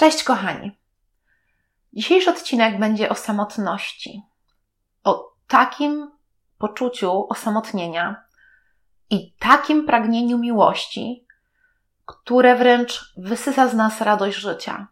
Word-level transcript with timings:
Cześć 0.00 0.24
kochani. 0.24 0.78
Dzisiejszy 1.92 2.30
odcinek 2.30 2.78
będzie 2.78 3.08
o 3.08 3.14
samotności. 3.14 4.22
O 5.04 5.32
takim 5.48 6.10
poczuciu 6.58 7.26
osamotnienia 7.28 8.24
i 9.10 9.34
takim 9.38 9.86
pragnieniu 9.86 10.38
miłości, 10.38 11.26
które 12.06 12.56
wręcz 12.56 13.14
wysysa 13.16 13.68
z 13.68 13.74
nas 13.74 14.00
radość 14.00 14.38
życia 14.38 14.88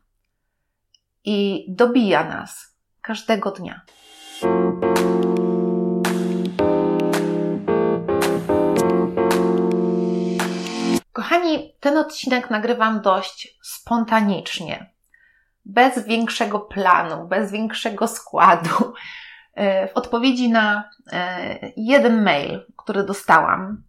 i 1.25 1.67
dobija 1.69 2.25
nas 2.25 2.77
każdego 3.01 3.51
dnia. 3.51 3.81
Kochani, 11.13 11.75
ten 11.81 11.97
odcinek 11.99 12.51
nagrywam 12.51 13.01
dość 13.01 13.59
spontanicznie, 13.63 14.98
bez 15.69 16.07
większego 16.07 16.61
planu, 16.61 17.29
bez 17.29 17.53
większego 17.53 18.09
składu. 18.09 18.95
E, 19.55 19.89
w 19.89 19.97
odpowiedzi 19.97 20.51
na 20.51 20.91
e, 21.13 21.59
jeden 21.77 22.23
mail, 22.23 22.67
który 22.77 23.03
dostałam 23.03 23.83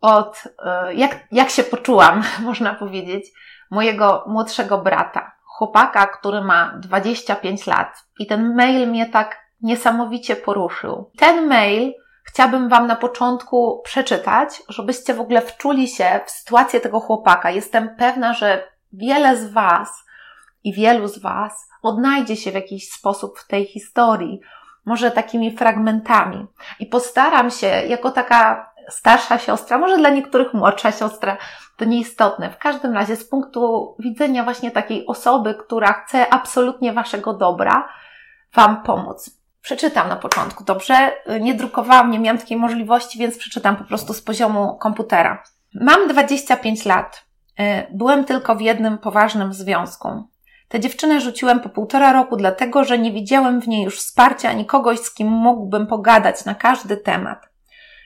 od, 0.00 0.42
e, 0.64 0.94
jak, 0.94 1.18
jak 1.32 1.50
się 1.50 1.62
poczułam, 1.62 2.22
można 2.40 2.74
powiedzieć, 2.74 3.26
mojego 3.70 4.24
młodszego 4.26 4.78
brata, 4.78 5.32
chłopaka, 5.44 6.06
który 6.06 6.40
ma 6.40 6.72
25 6.78 7.66
lat. 7.66 8.04
I 8.18 8.26
ten 8.26 8.54
mail 8.54 8.88
mnie 8.88 9.06
tak 9.06 9.40
niesamowicie 9.62 10.36
poruszył. 10.36 11.10
Ten 11.18 11.46
mail 11.46 11.92
chciałabym 12.24 12.68
Wam 12.68 12.86
na 12.86 12.96
początku 12.96 13.82
przeczytać, 13.84 14.62
żebyście 14.68 15.14
w 15.14 15.20
ogóle 15.20 15.40
wczuli 15.40 15.88
się 15.88 16.20
w 16.26 16.30
sytuację 16.30 16.80
tego 16.80 17.00
chłopaka. 17.00 17.50
Jestem 17.50 17.96
pewna, 17.96 18.34
że 18.34 18.68
wiele 18.92 19.36
z 19.36 19.52
Was 19.52 20.09
i 20.64 20.72
wielu 20.72 21.08
z 21.08 21.18
Was 21.18 21.68
odnajdzie 21.82 22.36
się 22.36 22.50
w 22.50 22.54
jakiś 22.54 22.90
sposób 22.90 23.38
w 23.38 23.46
tej 23.46 23.66
historii, 23.66 24.40
może 24.84 25.10
takimi 25.10 25.56
fragmentami. 25.56 26.46
I 26.80 26.86
postaram 26.86 27.50
się, 27.50 27.66
jako 27.66 28.10
taka 28.10 28.70
starsza 28.88 29.38
siostra, 29.38 29.78
może 29.78 29.98
dla 29.98 30.10
niektórych 30.10 30.54
młodsza 30.54 30.92
siostra, 30.92 31.36
to 31.76 31.84
nieistotne. 31.84 32.50
W 32.50 32.58
każdym 32.58 32.94
razie, 32.94 33.16
z 33.16 33.28
punktu 33.28 33.94
widzenia 33.98 34.44
właśnie 34.44 34.70
takiej 34.70 35.06
osoby, 35.06 35.54
która 35.54 35.92
chce 35.92 36.32
absolutnie 36.32 36.92
Waszego 36.92 37.34
dobra, 37.34 37.88
Wam 38.54 38.82
pomóc. 38.82 39.40
Przeczytam 39.62 40.08
na 40.08 40.16
początku, 40.16 40.64
dobrze? 40.64 41.12
Nie 41.40 41.54
drukowałam, 41.54 42.10
nie 42.10 42.18
miałam 42.18 42.38
takiej 42.38 42.56
możliwości, 42.56 43.18
więc 43.18 43.38
przeczytam 43.38 43.76
po 43.76 43.84
prostu 43.84 44.14
z 44.14 44.22
poziomu 44.22 44.76
komputera. 44.76 45.42
Mam 45.74 46.08
25 46.08 46.84
lat. 46.84 47.24
Y, 47.60 47.86
byłem 47.90 48.24
tylko 48.24 48.56
w 48.56 48.60
jednym 48.60 48.98
poważnym 48.98 49.52
związku. 49.52 50.08
Tę 50.70 50.80
dziewczynę 50.80 51.20
rzuciłem 51.20 51.60
po 51.60 51.68
półtora 51.68 52.12
roku, 52.12 52.36
dlatego 52.36 52.84
że 52.84 52.98
nie 52.98 53.12
widziałem 53.12 53.60
w 53.60 53.68
niej 53.68 53.84
już 53.84 53.98
wsparcia 53.98 54.50
ani 54.50 54.66
kogoś, 54.66 54.98
z 54.98 55.14
kim 55.14 55.28
mógłbym 55.28 55.86
pogadać 55.86 56.44
na 56.44 56.54
każdy 56.54 56.96
temat. 56.96 57.48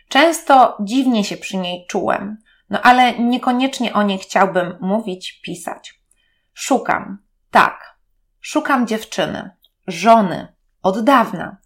Często 0.08 0.78
dziwnie 0.80 1.24
się 1.24 1.36
przy 1.36 1.56
niej 1.56 1.86
czułem, 1.86 2.36
no 2.70 2.82
ale 2.82 3.18
niekoniecznie 3.18 3.92
o 3.92 4.02
niej 4.02 4.18
chciałbym 4.18 4.76
mówić, 4.80 5.40
pisać. 5.44 6.00
Szukam, 6.54 7.18
tak, 7.50 7.96
szukam 8.40 8.86
dziewczyny, 8.86 9.50
żony, 9.86 10.48
od 10.82 11.04
dawna, 11.04 11.56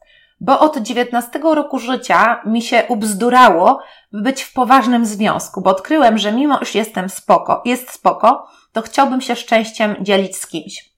bo 0.41 0.61
od 0.61 0.79
19 0.79 1.41
roku 1.43 1.79
życia 1.79 2.43
mi 2.47 2.63
się 2.63 2.85
ubzdurało 2.89 3.81
być 4.13 4.43
w 4.43 4.53
poważnym 4.53 5.07
związku, 5.07 5.61
bo 5.61 5.71
odkryłem, 5.71 6.19
że 6.19 6.33
mimo 6.33 6.59
iż 6.59 6.75
jestem 6.75 7.09
spoko, 7.09 7.63
jest 7.65 7.91
spoko, 7.91 8.49
to 8.73 8.83
chciałbym 8.83 9.21
się 9.21 9.37
szczęściem 9.37 9.97
dzielić 10.01 10.37
z 10.37 10.47
kimś. 10.47 10.89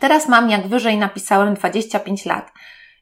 Teraz 0.00 0.28
mam, 0.28 0.50
jak 0.50 0.66
wyżej 0.66 0.98
napisałem, 0.98 1.54
25 1.54 2.26
lat. 2.26 2.52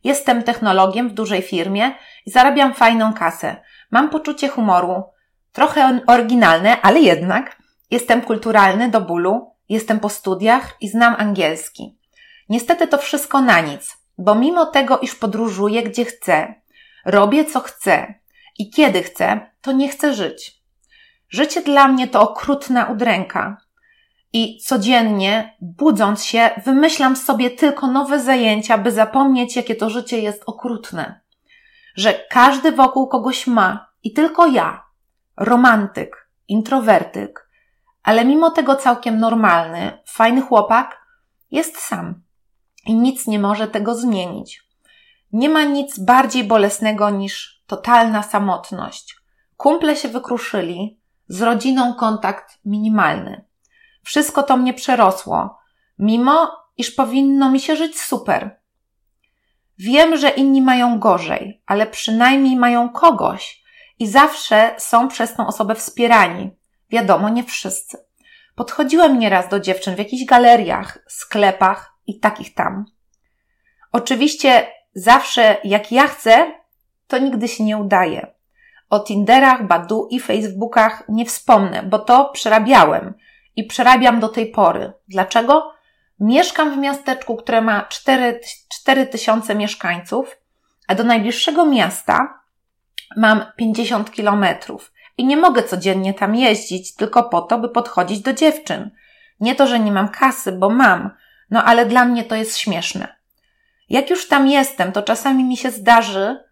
Jestem 0.04 0.42
technologiem 0.42 1.08
w 1.08 1.14
dużej 1.14 1.42
firmie 1.42 1.94
i 2.26 2.30
zarabiam 2.30 2.74
fajną 2.74 3.14
kasę. 3.14 3.56
Mam 3.90 4.10
poczucie 4.10 4.48
humoru, 4.48 5.04
trochę 5.52 6.00
oryginalne, 6.06 6.80
ale 6.80 7.00
jednak. 7.00 7.56
Jestem 7.90 8.22
kulturalny 8.22 8.90
do 8.90 9.00
bólu, 9.00 9.54
jestem 9.68 10.00
po 10.00 10.08
studiach 10.08 10.76
i 10.80 10.88
znam 10.88 11.14
angielski. 11.18 11.98
Niestety 12.48 12.86
to 12.86 12.98
wszystko 12.98 13.40
na 13.40 13.60
nic 13.60 13.99
bo 14.20 14.34
mimo 14.34 14.66
tego, 14.66 14.98
iż 14.98 15.14
podróżuję 15.14 15.82
gdzie 15.82 16.04
chcę, 16.04 16.54
robię 17.04 17.44
co 17.44 17.60
chcę 17.60 18.14
i 18.58 18.70
kiedy 18.70 19.02
chcę, 19.02 19.50
to 19.60 19.72
nie 19.72 19.88
chcę 19.88 20.14
żyć. 20.14 20.60
Życie 21.28 21.62
dla 21.62 21.88
mnie 21.88 22.08
to 22.08 22.20
okrutna 22.30 22.86
udręka. 22.86 23.56
I 24.32 24.58
codziennie, 24.58 25.56
budząc 25.60 26.24
się, 26.24 26.50
wymyślam 26.64 27.16
sobie 27.16 27.50
tylko 27.50 27.86
nowe 27.86 28.20
zajęcia, 28.20 28.78
by 28.78 28.92
zapomnieć, 28.92 29.56
jakie 29.56 29.76
to 29.76 29.90
życie 29.90 30.20
jest 30.20 30.42
okrutne. 30.46 31.20
Że 31.96 32.14
każdy 32.30 32.72
wokół 32.72 33.08
kogoś 33.08 33.46
ma 33.46 33.90
i 34.02 34.12
tylko 34.12 34.46
ja, 34.46 34.84
romantyk, 35.36 36.28
introwertyk, 36.48 37.50
ale 38.02 38.24
mimo 38.24 38.50
tego 38.50 38.76
całkiem 38.76 39.18
normalny, 39.18 39.98
fajny 40.06 40.42
chłopak, 40.42 41.06
jest 41.50 41.78
sam 41.78 42.22
i 42.86 42.94
nic 42.94 43.26
nie 43.26 43.38
może 43.38 43.68
tego 43.68 43.94
zmienić. 43.94 44.62
Nie 45.32 45.48
ma 45.48 45.64
nic 45.64 45.98
bardziej 45.98 46.44
bolesnego 46.44 47.10
niż 47.10 47.62
totalna 47.66 48.22
samotność. 48.22 49.16
Kumple 49.56 49.96
się 49.96 50.08
wykruszyli, 50.08 51.00
z 51.28 51.42
rodziną 51.42 51.94
kontakt 51.94 52.58
minimalny. 52.64 53.44
Wszystko 54.02 54.42
to 54.42 54.56
mnie 54.56 54.74
przerosło, 54.74 55.58
mimo 55.98 56.50
iż 56.76 56.90
powinno 56.90 57.50
mi 57.50 57.60
się 57.60 57.76
żyć 57.76 58.00
super. 58.00 58.60
Wiem, 59.78 60.16
że 60.16 60.28
inni 60.28 60.62
mają 60.62 60.98
gorzej, 60.98 61.62
ale 61.66 61.86
przynajmniej 61.86 62.56
mają 62.56 62.88
kogoś 62.88 63.62
i 63.98 64.06
zawsze 64.06 64.74
są 64.78 65.08
przez 65.08 65.34
tą 65.34 65.46
osobę 65.46 65.74
wspierani. 65.74 66.50
Wiadomo, 66.90 67.28
nie 67.28 67.44
wszyscy. 67.44 67.98
Podchodziłem 68.54 69.18
nieraz 69.18 69.48
do 69.48 69.60
dziewczyn 69.60 69.94
w 69.94 69.98
jakichś 69.98 70.24
galeriach, 70.24 70.98
sklepach, 71.08 71.94
i 72.10 72.20
takich 72.20 72.54
tam. 72.54 72.84
Oczywiście 73.92 74.66
zawsze 74.94 75.56
jak 75.64 75.92
ja 75.92 76.06
chcę, 76.06 76.52
to 77.06 77.18
nigdy 77.18 77.48
się 77.48 77.64
nie 77.64 77.78
udaje. 77.78 78.26
O 78.90 79.00
Tinderach, 79.00 79.66
Badu 79.66 80.08
i 80.10 80.20
Facebookach 80.20 81.02
nie 81.08 81.26
wspomnę, 81.26 81.82
bo 81.82 81.98
to 81.98 82.30
przerabiałem 82.32 83.14
i 83.56 83.64
przerabiam 83.64 84.20
do 84.20 84.28
tej 84.28 84.46
pory. 84.46 84.92
Dlaczego? 85.08 85.72
Mieszkam 86.20 86.74
w 86.74 86.78
miasteczku, 86.78 87.36
które 87.36 87.60
ma 87.60 87.84
4, 87.84 88.40
4 88.68 89.06
tysiące 89.06 89.54
mieszkańców, 89.54 90.36
a 90.88 90.94
do 90.94 91.04
najbliższego 91.04 91.66
miasta 91.66 92.40
mam 93.16 93.44
50 93.56 94.10
kilometrów 94.10 94.92
i 95.18 95.24
nie 95.24 95.36
mogę 95.36 95.62
codziennie 95.62 96.14
tam 96.14 96.34
jeździć 96.34 96.94
tylko 96.94 97.22
po 97.22 97.40
to, 97.40 97.58
by 97.58 97.68
podchodzić 97.68 98.20
do 98.20 98.32
dziewczyn. 98.32 98.90
Nie 99.40 99.54
to, 99.54 99.66
że 99.66 99.80
nie 99.80 99.92
mam 99.92 100.08
kasy, 100.08 100.52
bo 100.52 100.70
mam, 100.70 101.10
no 101.50 101.64
ale 101.64 101.86
dla 101.86 102.04
mnie 102.04 102.24
to 102.24 102.34
jest 102.34 102.58
śmieszne. 102.58 103.16
Jak 103.88 104.10
już 104.10 104.28
tam 104.28 104.48
jestem, 104.48 104.92
to 104.92 105.02
czasami 105.02 105.44
mi 105.44 105.56
się 105.56 105.70
zdarzy, 105.70 106.44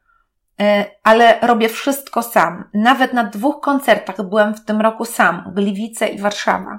e, 0.60 0.84
ale 1.04 1.38
robię 1.42 1.68
wszystko 1.68 2.22
sam. 2.22 2.64
Nawet 2.74 3.12
na 3.12 3.24
dwóch 3.24 3.60
koncertach 3.60 4.22
byłem 4.22 4.54
w 4.54 4.64
tym 4.64 4.80
roku 4.80 5.04
sam, 5.04 5.52
Gliwice 5.54 6.08
i 6.08 6.18
Warszawa. 6.18 6.78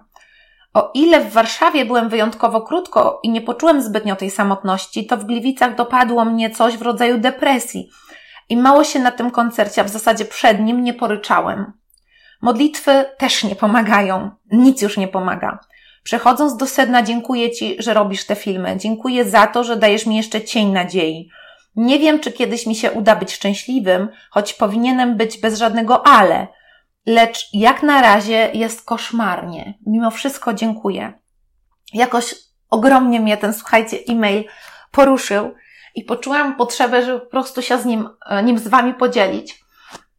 O 0.73 0.91
ile 0.93 1.21
w 1.21 1.31
Warszawie 1.31 1.85
byłem 1.85 2.09
wyjątkowo 2.09 2.61
krótko 2.61 3.19
i 3.23 3.29
nie 3.29 3.41
poczułem 3.41 3.81
zbytnio 3.81 4.15
tej 4.15 4.31
samotności, 4.31 5.05
to 5.05 5.17
w 5.17 5.25
Gliwicach 5.25 5.75
dopadło 5.75 6.25
mnie 6.25 6.49
coś 6.49 6.77
w 6.77 6.81
rodzaju 6.81 7.17
depresji 7.17 7.89
i 8.49 8.57
mało 8.57 8.83
się 8.83 8.99
na 8.99 9.11
tym 9.11 9.31
koncercie, 9.31 9.81
a 9.81 9.83
w 9.83 9.89
zasadzie 9.89 10.25
przed 10.25 10.59
nim 10.59 10.83
nie 10.83 10.93
poryczałem. 10.93 11.73
Modlitwy 12.41 13.05
też 13.17 13.43
nie 13.43 13.55
pomagają, 13.55 14.31
nic 14.51 14.81
już 14.81 14.97
nie 14.97 15.07
pomaga. 15.07 15.59
Przechodząc 16.03 16.57
do 16.57 16.67
sedna, 16.67 17.03
dziękuję 17.03 17.51
Ci, 17.51 17.75
że 17.79 17.93
robisz 17.93 18.25
te 18.25 18.35
filmy. 18.35 18.77
Dziękuję 18.77 19.25
za 19.25 19.47
to, 19.47 19.63
że 19.63 19.75
dajesz 19.75 20.05
mi 20.05 20.17
jeszcze 20.17 20.41
cień 20.41 20.71
nadziei. 20.71 21.29
Nie 21.75 21.99
wiem, 21.99 22.19
czy 22.19 22.31
kiedyś 22.31 22.65
mi 22.65 22.75
się 22.75 22.91
uda 22.91 23.15
być 23.15 23.33
szczęśliwym, 23.33 24.09
choć 24.29 24.53
powinienem 24.53 25.17
być 25.17 25.37
bez 25.37 25.57
żadnego 25.57 26.07
ale. 26.07 26.47
Lecz 27.05 27.49
jak 27.53 27.83
na 27.83 28.01
razie 28.01 28.49
jest 28.53 28.85
koszmarnie. 28.85 29.73
Mimo 29.85 30.11
wszystko 30.11 30.53
dziękuję. 30.53 31.13
Jakoś 31.93 32.35
ogromnie 32.69 33.19
mnie 33.19 33.37
ten, 33.37 33.53
słuchajcie, 33.53 33.97
e-mail 34.09 34.43
poruszył 34.91 35.55
i 35.95 36.03
poczułam 36.03 36.55
potrzebę, 36.55 37.05
żeby 37.05 37.19
po 37.19 37.25
prostu 37.25 37.61
się 37.61 37.77
z 37.77 37.85
nim, 37.85 38.09
e, 38.25 38.43
nim 38.43 38.59
z 38.59 38.67
Wami 38.67 38.93
podzielić. 38.93 39.63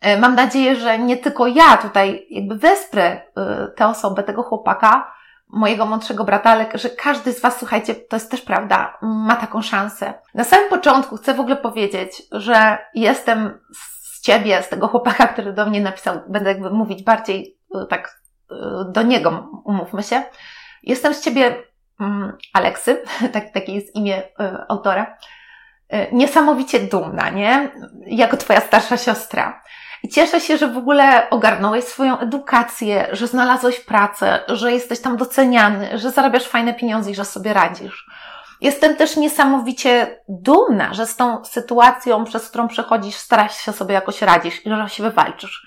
E, 0.00 0.18
mam 0.18 0.34
nadzieję, 0.34 0.76
że 0.76 0.98
nie 0.98 1.16
tylko 1.16 1.46
ja 1.46 1.76
tutaj 1.76 2.26
jakby 2.30 2.54
wesprę 2.54 3.04
e, 3.36 3.68
tę 3.76 3.86
osobę, 3.86 4.22
tego 4.22 4.42
chłopaka, 4.42 5.12
mojego 5.52 5.86
młodszego 5.86 6.24
brata, 6.24 6.50
ale 6.50 6.66
że 6.74 6.90
każdy 6.90 7.32
z 7.32 7.40
Was, 7.40 7.58
słuchajcie, 7.58 7.94
to 7.94 8.16
jest 8.16 8.30
też 8.30 8.40
prawda, 8.42 8.98
ma 9.02 9.36
taką 9.36 9.62
szansę. 9.62 10.14
Na 10.34 10.44
samym 10.44 10.68
początku 10.68 11.16
chcę 11.16 11.34
w 11.34 11.40
ogóle 11.40 11.56
powiedzieć, 11.56 12.22
że 12.32 12.78
jestem 12.94 13.60
z 13.72 14.20
Ciebie, 14.20 14.62
z 14.62 14.68
tego 14.68 14.88
chłopaka, 14.88 15.26
który 15.26 15.52
do 15.52 15.66
mnie 15.66 15.80
napisał, 15.80 16.20
będę 16.28 16.50
jakby 16.50 16.70
mówić 16.70 17.02
bardziej 17.02 17.58
e, 17.74 17.86
tak 17.86 18.20
e, 18.50 18.54
do 18.92 19.02
niego, 19.02 19.48
umówmy 19.64 20.02
się. 20.02 20.22
Jestem 20.82 21.14
z 21.14 21.20
Ciebie 21.20 21.62
mm, 22.00 22.36
Aleksy, 22.52 23.02
tak, 23.32 23.52
takie 23.52 23.74
jest 23.74 23.96
imię 23.96 24.22
y, 24.22 24.28
autora, 24.68 25.16
y, 25.94 26.06
niesamowicie 26.12 26.80
dumna, 26.80 27.30
nie? 27.30 27.70
Jako 28.06 28.36
twoja 28.36 28.60
starsza 28.60 28.96
siostra. 28.96 29.62
I 30.02 30.08
cieszę 30.08 30.40
się, 30.40 30.58
że 30.58 30.68
w 30.68 30.78
ogóle 30.78 31.30
ogarnąłeś 31.30 31.84
swoją 31.84 32.18
edukację, 32.18 33.08
że 33.12 33.26
znalazłeś 33.26 33.80
pracę, 33.80 34.40
że 34.48 34.72
jesteś 34.72 35.00
tam 35.00 35.16
doceniany, 35.16 35.98
że 35.98 36.10
zarabiasz 36.10 36.44
fajne 36.44 36.74
pieniądze 36.74 37.10
i 37.10 37.14
że 37.14 37.24
sobie 37.24 37.52
radzisz. 37.52 38.06
Jestem 38.60 38.96
też 38.96 39.16
niesamowicie 39.16 40.20
dumna, 40.28 40.94
że 40.94 41.06
z 41.06 41.16
tą 41.16 41.44
sytuacją, 41.44 42.24
przez 42.24 42.48
którą 42.48 42.68
przechodzisz, 42.68 43.16
starasz 43.16 43.56
się 43.56 43.72
sobie 43.72 43.94
jakoś 43.94 44.22
radzić 44.22 44.66
i 44.66 44.70
że 44.70 44.88
się 44.88 45.02
wywalczysz. 45.02 45.66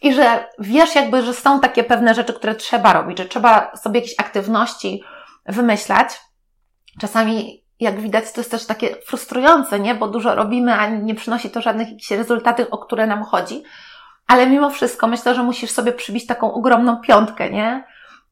I 0.00 0.14
że 0.14 0.48
wiesz 0.58 0.94
jakby, 0.94 1.22
że 1.22 1.34
są 1.34 1.60
takie 1.60 1.84
pewne 1.84 2.14
rzeczy, 2.14 2.32
które 2.32 2.54
trzeba 2.54 2.92
robić, 2.92 3.18
że 3.18 3.24
trzeba 3.24 3.76
sobie 3.76 4.00
jakieś 4.00 4.14
aktywności 4.20 5.02
wymyślać. 5.46 6.20
Czasami, 7.00 7.61
jak 7.82 8.00
widać, 8.00 8.32
to 8.32 8.40
jest 8.40 8.50
też 8.50 8.66
takie 8.66 8.96
frustrujące, 9.06 9.80
nie? 9.80 9.94
Bo 9.94 10.08
dużo 10.08 10.34
robimy, 10.34 10.74
a 10.74 10.86
nie 10.86 11.14
przynosi 11.14 11.50
to 11.50 11.62
żadnych 11.62 11.88
jakichś 11.88 12.10
rezultatów, 12.10 12.66
o 12.70 12.78
które 12.78 13.06
nam 13.06 13.24
chodzi. 13.24 13.62
Ale 14.26 14.46
mimo 14.46 14.70
wszystko 14.70 15.06
myślę, 15.06 15.34
że 15.34 15.42
musisz 15.42 15.70
sobie 15.70 15.92
przybić 15.92 16.26
taką 16.26 16.54
ogromną 16.54 16.96
piątkę, 16.96 17.50
nie? 17.50 17.84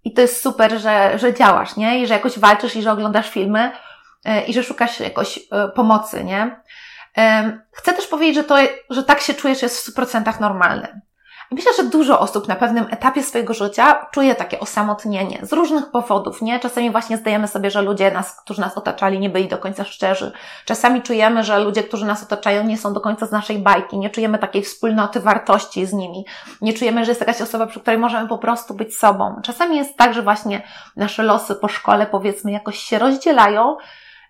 I 0.04 0.12
to 0.12 0.20
jest 0.20 0.42
super, 0.42 0.80
że, 0.80 1.18
że 1.18 1.34
działasz, 1.34 1.76
nie? 1.76 2.02
I 2.02 2.06
że 2.06 2.14
jakoś 2.14 2.38
walczysz 2.38 2.76
i 2.76 2.82
że 2.82 2.92
oglądasz 2.92 3.30
filmy 3.30 3.72
e, 4.24 4.42
i 4.44 4.52
że 4.52 4.62
szukasz 4.62 5.00
jakoś 5.00 5.38
e, 5.38 5.68
pomocy, 5.68 6.24
nie? 6.24 6.60
Chcę 7.72 7.92
też 7.92 8.06
powiedzieć, 8.06 8.34
że 8.34 8.44
to, 8.44 8.56
że 8.90 9.02
tak 9.02 9.20
się 9.20 9.34
czujesz 9.34 9.62
jest 9.62 9.86
w 9.86 9.94
100% 9.94 10.40
normalne. 10.40 11.00
Myślę, 11.52 11.72
że 11.76 11.84
dużo 11.84 12.20
osób 12.20 12.48
na 12.48 12.56
pewnym 12.56 12.86
etapie 12.90 13.22
swojego 13.22 13.54
życia 13.54 14.06
czuje 14.10 14.34
takie 14.34 14.60
osamotnienie 14.60 15.38
z 15.42 15.52
różnych 15.52 15.90
powodów, 15.90 16.42
nie? 16.42 16.60
Czasami 16.60 16.90
właśnie 16.90 17.16
zdajemy 17.16 17.48
sobie, 17.48 17.70
że 17.70 17.82
ludzie 17.82 18.10
nas, 18.10 18.40
którzy 18.40 18.60
nas 18.60 18.78
otaczali, 18.78 19.18
nie 19.18 19.30
byli 19.30 19.48
do 19.48 19.58
końca 19.58 19.84
szczerzy. 19.84 20.32
Czasami 20.64 21.02
czujemy, 21.02 21.44
że 21.44 21.60
ludzie, 21.60 21.82
którzy 21.82 22.06
nas 22.06 22.22
otaczają, 22.22 22.64
nie 22.64 22.78
są 22.78 22.92
do 22.92 23.00
końca 23.00 23.26
z 23.26 23.32
naszej 23.32 23.58
bajki, 23.58 23.98
nie 23.98 24.10
czujemy 24.10 24.38
takiej 24.38 24.62
wspólnoty 24.62 25.20
wartości 25.20 25.86
z 25.86 25.92
nimi. 25.92 26.24
Nie 26.60 26.72
czujemy, 26.72 27.04
że 27.04 27.10
jest 27.10 27.20
jakaś 27.20 27.40
osoba, 27.42 27.66
przy 27.66 27.80
której 27.80 27.98
możemy 27.98 28.28
po 28.28 28.38
prostu 28.38 28.74
być 28.74 28.96
sobą. 28.96 29.40
Czasami 29.42 29.76
jest 29.76 29.96
tak, 29.96 30.14
że 30.14 30.22
właśnie 30.22 30.62
nasze 30.96 31.22
losy 31.22 31.54
po 31.54 31.68
szkole, 31.68 32.06
powiedzmy, 32.06 32.52
jakoś 32.52 32.78
się 32.78 32.98
rozdzielają. 32.98 33.76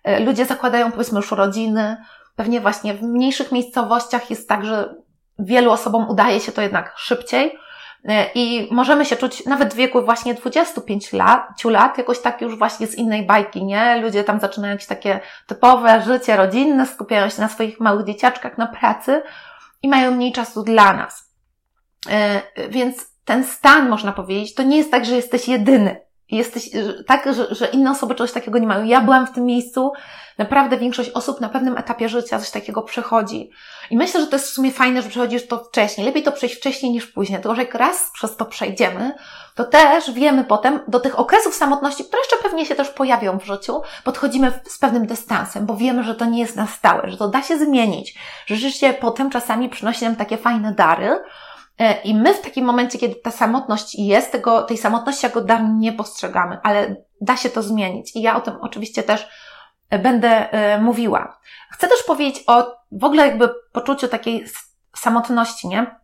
E, 0.03 0.19
ludzie 0.19 0.45
zakładają, 0.45 0.91
powiedzmy, 0.91 1.17
już 1.17 1.31
rodziny. 1.31 1.97
Pewnie 2.35 2.61
właśnie 2.61 2.93
w 2.93 3.01
mniejszych 3.01 3.51
miejscowościach 3.51 4.29
jest 4.29 4.49
tak, 4.49 4.65
że 4.65 4.95
wielu 5.41 5.71
osobom 5.71 6.09
udaje 6.09 6.39
się 6.39 6.51
to 6.51 6.61
jednak 6.61 6.93
szybciej 6.97 7.59
e, 8.05 8.25
i 8.35 8.67
możemy 8.71 9.05
się 9.05 9.15
czuć 9.15 9.45
nawet 9.45 9.73
w 9.73 9.77
wieku 9.77 10.01
właśnie 10.01 10.33
25 10.33 11.13
lat, 11.13 11.63
lat 11.65 11.97
jakoś 11.97 12.19
tak 12.19 12.41
już 12.41 12.57
właśnie 12.57 12.87
z 12.87 12.95
innej 12.95 13.25
bajki, 13.25 13.65
nie? 13.65 14.01
Ludzie 14.01 14.23
tam 14.23 14.39
zaczynają 14.39 14.71
jakieś 14.71 14.87
takie 14.87 15.19
typowe 15.47 16.01
życie 16.01 16.37
rodzinne, 16.37 16.87
skupiają 16.87 17.29
się 17.29 17.41
na 17.41 17.49
swoich 17.49 17.79
małych 17.79 18.05
dzieciaczkach, 18.05 18.57
na 18.57 18.67
pracy 18.67 19.23
i 19.81 19.87
mają 19.87 20.11
mniej 20.11 20.31
czasu 20.31 20.63
dla 20.63 20.93
nas. 20.93 21.31
E, 22.09 22.41
więc 22.69 23.11
ten 23.25 23.43
stan, 23.43 23.89
można 23.89 24.11
powiedzieć, 24.11 24.55
to 24.55 24.63
nie 24.63 24.77
jest 24.77 24.91
tak, 24.91 25.05
że 25.05 25.15
jesteś 25.15 25.47
jedyny. 25.47 26.10
Jesteś 26.31 26.69
tak, 27.07 27.33
że, 27.33 27.55
że 27.55 27.67
inne 27.67 27.91
osoby 27.91 28.15
czegoś 28.15 28.31
takiego 28.31 28.59
nie 28.59 28.67
mają. 28.67 28.85
Ja 28.85 29.01
byłam 29.01 29.27
w 29.27 29.31
tym 29.31 29.45
miejscu, 29.45 29.93
naprawdę 30.37 30.77
większość 30.77 31.09
osób 31.09 31.41
na 31.41 31.49
pewnym 31.49 31.77
etapie 31.77 32.09
życia 32.09 32.39
coś 32.39 32.49
takiego 32.49 32.81
przechodzi. 32.81 33.49
I 33.89 33.97
myślę, 33.97 34.21
że 34.21 34.27
to 34.27 34.35
jest 34.35 34.49
w 34.49 34.53
sumie 34.53 34.71
fajne, 34.71 35.01
że 35.01 35.09
przechodzisz 35.09 35.47
to 35.47 35.57
wcześniej. 35.57 36.07
Lepiej 36.07 36.23
to 36.23 36.31
przejść 36.31 36.55
wcześniej 36.55 36.91
niż 36.91 37.07
później. 37.07 37.41
Tylko, 37.41 37.55
że 37.55 37.61
jak 37.61 37.75
raz 37.75 38.11
przez 38.13 38.35
to 38.35 38.45
przejdziemy, 38.45 39.11
to 39.55 39.63
też 39.63 40.11
wiemy 40.11 40.43
potem 40.43 40.79
do 40.87 40.99
tych 40.99 41.19
okresów 41.19 41.55
samotności, 41.55 42.03
które 42.03 42.21
jeszcze 42.21 42.43
pewnie 42.43 42.65
się 42.65 42.75
też 42.75 42.89
pojawią 42.89 43.39
w 43.39 43.45
życiu, 43.45 43.81
podchodzimy 44.03 44.51
z 44.67 44.79
pewnym 44.79 45.07
dystansem, 45.07 45.65
bo 45.65 45.75
wiemy, 45.75 46.03
że 46.03 46.15
to 46.15 46.25
nie 46.25 46.39
jest 46.39 46.55
na 46.55 46.67
stałe, 46.67 47.11
że 47.11 47.17
to 47.17 47.27
da 47.27 47.41
się 47.41 47.57
zmienić, 47.57 48.15
że 48.45 48.55
życie 48.55 48.93
potem 48.93 49.29
czasami 49.29 49.69
przynosi 49.69 50.05
nam 50.05 50.15
takie 50.15 50.37
fajne 50.37 50.73
dary, 50.73 51.19
i 52.03 52.15
my 52.15 52.33
w 52.33 52.41
takim 52.41 52.65
momencie, 52.65 52.99
kiedy 52.99 53.15
ta 53.15 53.31
samotność 53.31 53.95
jest, 53.95 54.31
tego, 54.31 54.61
tej 54.61 54.77
samotności 54.77 55.25
jako 55.25 55.41
dar 55.41 55.63
nie 55.69 55.93
postrzegamy, 55.93 56.57
ale 56.63 56.95
da 57.21 57.37
się 57.37 57.49
to 57.49 57.63
zmienić. 57.63 58.15
I 58.15 58.21
ja 58.21 58.35
o 58.35 58.41
tym 58.41 58.53
oczywiście 58.61 59.03
też 59.03 59.27
będę 60.03 60.51
e, 60.51 60.81
mówiła. 60.81 61.39
Chcę 61.71 61.87
też 61.87 62.03
powiedzieć 62.03 62.43
o 62.47 62.75
w 62.91 63.03
ogóle 63.03 63.27
jakby 63.27 63.49
poczuciu 63.71 64.07
takiej 64.07 64.45
samotności, 64.95 65.67
nie? 65.67 65.95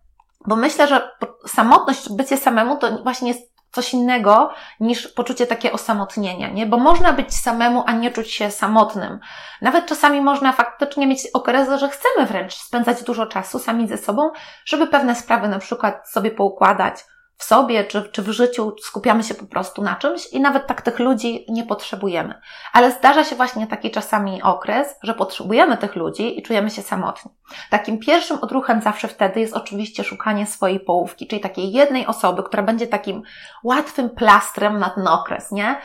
Bo 0.47 0.56
myślę, 0.56 0.88
że 0.88 1.12
samotność, 1.47 2.09
bycie 2.09 2.38
samemu 2.38 2.77
to 2.77 3.03
właśnie 3.03 3.27
jest 3.27 3.56
coś 3.72 3.94
innego 3.94 4.54
niż 4.80 5.08
poczucie 5.08 5.48
takie 5.48 5.72
osamotnienia, 5.72 6.50
nie? 6.50 6.66
Bo 6.66 6.78
można 6.78 7.14
być 7.14 7.36
samemu, 7.36 7.84
a 7.86 7.92
nie 7.92 8.12
czuć 8.12 8.31
się 8.31 8.52
samotnym. 8.52 9.19
Nawet 9.62 9.86
czasami 9.86 10.22
można 10.22 10.54
faktycznie 10.54 11.08
mieć 11.08 11.28
okresy, 11.34 11.78
że 11.78 11.90
chcemy 11.90 12.28
wręcz 12.28 12.56
spędzać 12.56 13.04
dużo 13.04 13.25
czasu 13.25 13.60
sami 13.60 13.88
ze 13.88 13.98
sobą, 13.98 14.31
żeby 14.66 14.88
pewne 14.88 15.16
sprawy 15.16 15.48
na 15.48 15.60
przykład 15.60 16.10
sobie 16.10 16.31
poukładać, 16.31 16.96
w 17.38 17.44
sobie 17.44 17.84
czy, 17.84 18.10
czy 18.12 18.22
w 18.22 18.30
życiu 18.31 18.75
skupiamy 18.81 19.24
się 19.24 19.34
po 19.34 19.45
prostu 19.45 19.81
na 19.81 19.95
czymś 19.95 20.28
i 20.28 20.39
nawet 20.39 20.68
tak 20.68 20.81
tych 20.81 21.00
ludzi 21.00 21.45
nie 21.50 21.63
potrzebujemy. 21.63 22.42
Ale 22.74 22.92
zdarza 22.92 23.24
się 23.24 23.36
właśnie 23.36 23.68
taki 23.68 23.92
czasami 23.92 24.42
okres, 24.44 24.95
że 25.04 25.13
potrzebujemy 25.13 25.78
tych 25.78 25.95
ludzi 25.95 26.39
i 26.39 26.44
czujemy 26.44 26.69
się 26.69 26.81
samotni. 26.81 27.31
Takim 27.69 28.00
pierwszym 28.00 28.38
odruchem 28.42 28.81
zawsze 28.81 29.07
wtedy 29.07 29.39
jest 29.39 29.54
oczywiście 29.54 30.04
szukanie 30.04 30.45
swojej 30.45 30.80
połówki, 30.80 31.28
czyli 31.28 31.42
takiej 31.42 31.72
jednej 31.72 32.06
osoby, 32.07 32.44
która 32.44 32.63
będzie 32.63 32.88
takim 32.88 33.24
łatwym 33.63 34.10
plastrem 34.10 34.80
na 34.80 34.89
ten 34.89 35.07
okres, 35.07 35.51
nie? 35.51 35.75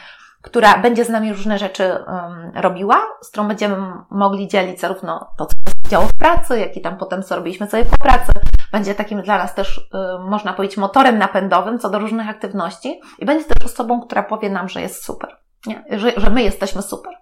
Która 0.43 0.79
będzie 0.79 1.05
z 1.05 1.09
nami 1.09 1.33
różne 1.33 1.59
rzeczy 1.59 1.85
um, 2.07 2.53
robiła, 2.55 3.03
z 3.23 3.29
którą 3.29 3.49
będziemy 3.49 3.77
mogli 4.11 4.49
dzielić 4.49 4.81
zarówno 4.81 5.29
to, 5.39 5.47
co 5.47 5.53
się 5.53 5.91
działo 5.91 6.07
w 6.07 6.19
pracy, 6.19 6.61
jak 6.61 6.77
i 6.77 6.81
tam 6.81 6.97
potem, 6.97 7.23
co 7.23 7.37
robiliśmy 7.37 7.71
sobie 7.71 7.85
po 7.85 7.97
pracy. 7.97 8.33
Będzie 8.73 8.95
takim 8.95 9.23
dla 9.23 9.39
nas 9.39 9.55
też, 9.55 9.89
um, 9.93 10.29
można 10.29 10.53
powiedzieć, 10.53 10.77
motorem 10.77 11.19
napędowym 11.19 11.79
co 11.79 11.91
do 11.91 11.99
różnych 11.99 12.29
aktywności 12.29 13.01
i 13.19 13.27
będzie 13.27 13.45
też 13.45 13.67
osobą, 13.67 14.01
która 14.01 14.23
powie 14.23 14.51
nam, 14.51 14.69
że 14.69 14.81
jest 14.81 15.05
super, 15.05 15.37
nie? 15.67 15.85
Że, 15.91 16.13
że 16.17 16.31
my 16.31 16.43
jesteśmy 16.43 16.83
super 16.83 17.13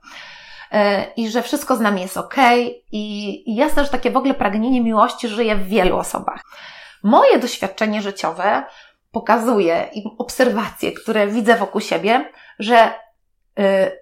e, 0.72 1.04
i 1.16 1.30
że 1.30 1.42
wszystko 1.42 1.76
z 1.76 1.80
nami 1.80 2.02
jest 2.02 2.16
ok. 2.16 2.36
I, 2.92 3.42
i 3.46 3.70
też 3.74 3.90
takie 3.90 4.10
w 4.10 4.16
ogóle 4.16 4.34
pragnienie 4.34 4.80
miłości 4.80 5.28
żyje 5.28 5.56
w 5.56 5.66
wielu 5.66 5.96
osobach. 5.96 6.42
Moje 7.02 7.38
doświadczenie 7.38 8.02
życiowe 8.02 8.64
pokazuje 9.12 9.88
i 9.94 10.04
obserwacje, 10.18 10.92
które 10.92 11.26
widzę 11.26 11.56
wokół 11.56 11.80
siebie, 11.80 12.32
że 12.58 12.90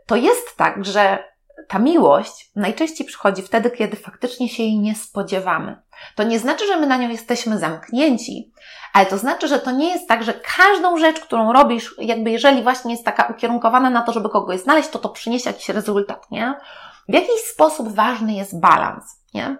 to 0.06 0.16
jest 0.16 0.56
tak, 0.56 0.84
że 0.84 1.24
ta 1.68 1.78
miłość 1.78 2.50
najczęściej 2.56 3.06
przychodzi 3.06 3.42
wtedy, 3.42 3.70
kiedy 3.70 3.96
faktycznie 3.96 4.48
się 4.48 4.62
jej 4.62 4.78
nie 4.78 4.94
spodziewamy. 4.94 5.82
To 6.14 6.22
nie 6.22 6.38
znaczy, 6.38 6.66
że 6.66 6.76
my 6.76 6.86
na 6.86 6.96
nią 6.96 7.08
jesteśmy 7.08 7.58
zamknięci, 7.58 8.52
ale 8.92 9.06
to 9.06 9.18
znaczy, 9.18 9.48
że 9.48 9.58
to 9.58 9.70
nie 9.70 9.90
jest 9.90 10.08
tak, 10.08 10.22
że 10.22 10.34
każdą 10.56 10.98
rzecz, 10.98 11.20
którą 11.20 11.52
robisz, 11.52 11.94
jakby 11.98 12.30
jeżeli 12.30 12.62
właśnie 12.62 12.92
jest 12.92 13.04
taka 13.04 13.22
ukierunkowana 13.22 13.90
na 13.90 14.02
to, 14.02 14.12
żeby 14.12 14.28
kogoś 14.28 14.60
znaleźć, 14.60 14.88
to 14.88 14.98
to 14.98 15.08
przyniesie 15.08 15.50
jakiś 15.50 15.68
rezultat, 15.68 16.30
nie? 16.30 16.54
W 17.08 17.14
jakiś 17.14 17.40
sposób 17.52 17.94
ważny 17.94 18.32
jest 18.32 18.60
balans, 18.60 19.04
nie? 19.34 19.56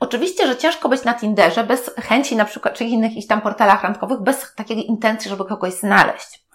Oczywiście, 0.00 0.46
że 0.46 0.56
ciężko 0.56 0.88
być 0.88 1.04
na 1.04 1.14
Tinderze 1.14 1.64
bez 1.64 1.94
chęci 1.96 2.36
na 2.36 2.44
przykład, 2.44 2.74
czy 2.74 2.84
innych 2.84 3.10
jakichś 3.10 3.26
tam 3.26 3.40
portalach 3.40 3.82
randkowych, 3.82 4.20
bez 4.20 4.54
takiej 4.54 4.86
intencji, 4.86 5.30
żeby 5.30 5.44
kogoś 5.44 5.72
znaleźć. 5.72 6.45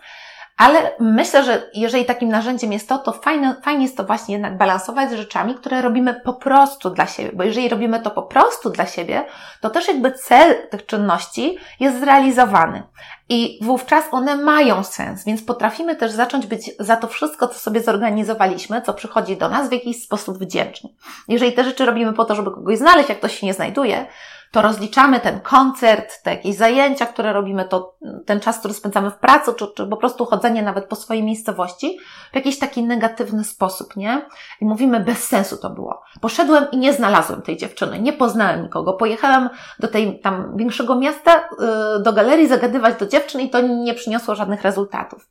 Ale 0.62 0.92
myślę, 1.00 1.44
że 1.44 1.70
jeżeli 1.74 2.06
takim 2.06 2.30
narzędziem 2.30 2.74
jest 2.74 2.90
to, 2.90 2.98
to 2.98 3.12
fajne, 3.12 3.56
fajnie 3.64 3.84
jest 3.84 3.98
to 3.98 4.04
właśnie 4.04 4.34
jednak 4.34 4.58
balansować 4.58 5.10
z 5.10 5.14
rzeczami, 5.14 5.56
które 5.56 5.82
robimy 5.82 6.22
po 6.26 6.34
prostu 6.34 6.90
dla 6.90 7.08
siebie. 7.08 7.32
Bo 7.34 7.44
jeżeli 7.44 7.70
robimy 7.70 8.00
to 8.00 8.12
po 8.12 8.24
prostu 8.24 8.70
dla 8.70 8.86
siebie, 8.86 9.26
to 9.62 9.70
też 9.70 9.88
jakby 9.88 10.12
cel 10.12 10.68
tych 10.70 10.86
czynności 10.86 11.58
jest 11.80 12.00
zrealizowany. 12.00 12.84
I 13.30 13.60
wówczas 13.62 14.06
one 14.12 14.36
mają 14.36 14.84
sens, 14.84 15.26
więc 15.26 15.44
potrafimy 15.44 15.96
też 15.96 16.12
zacząć 16.12 16.48
być 16.48 16.72
za 16.80 16.96
to 16.96 17.08
wszystko, 17.08 17.48
co 17.48 17.60
sobie 17.60 17.82
zorganizowaliśmy, 17.82 18.82
co 18.82 18.94
przychodzi 18.94 19.38
do 19.38 19.50
nas 19.50 19.70
w 19.70 19.72
jakiś 19.72 20.04
sposób 20.04 20.38
wdzięczni. 20.38 20.96
Jeżeli 21.28 21.54
te 21.54 21.64
rzeczy 21.64 21.86
robimy 21.86 22.14
po 22.14 22.26
to, 22.26 22.36
żeby 22.36 22.52
kogoś 22.52 22.78
znaleźć, 22.78 23.10
jak 23.10 23.18
ktoś 23.18 23.40
się 23.40 23.46
nie 23.46 23.54
znajduje, 23.54 24.06
to 24.52 24.62
rozliczamy 24.62 25.20
ten 25.20 25.40
koncert, 25.40 26.24
te 26.24 26.32
jakieś 26.32 26.56
zajęcia, 26.56 27.06
które 27.06 27.34
robimy, 27.34 27.66
to 27.66 27.98
ten 28.26 28.40
czas, 28.40 28.60
który 28.60 28.74
spędzamy 28.74 29.12
w 29.12 29.18
pracy, 29.18 29.54
czy, 29.54 29.68
czy 29.68 29.88
po 29.88 29.98
prostu 29.98 30.26
chodzenie 30.26 30.64
nawet 30.64 30.86
po 30.86 30.96
swojej 30.96 31.24
miejscowości 31.24 31.98
w 32.32 32.36
jakiś 32.36 32.60
taki 32.60 32.84
negatywny 32.84 33.44
sposób, 33.44 33.96
nie? 33.96 34.26
I 34.62 34.66
mówimy, 34.66 35.00
bez 35.00 35.24
sensu 35.24 35.58
to 35.58 35.70
było. 35.70 36.02
Poszedłem 36.22 36.66
i 36.72 36.78
nie 36.78 36.94
znalazłem 36.94 37.42
tej 37.42 37.58
dziewczyny, 37.58 38.00
nie 38.00 38.14
poznałem 38.14 38.64
nikogo. 38.64 38.94
Pojechałem 38.94 39.50
do 39.80 39.88
tej 39.88 40.20
tam 40.20 40.58
większego 40.58 40.96
miasta, 40.96 41.50
yy, 41.60 42.04
do 42.04 42.14
galerii 42.14 42.48
zagadywać 42.48 43.00
do 43.00 43.08
dziewczyn 43.08 43.42
i 43.42 43.50
to 43.50 43.62
nie 43.62 43.94
przyniosło 43.94 44.36
żadnych 44.36 44.62
rezultatów. 44.62 45.30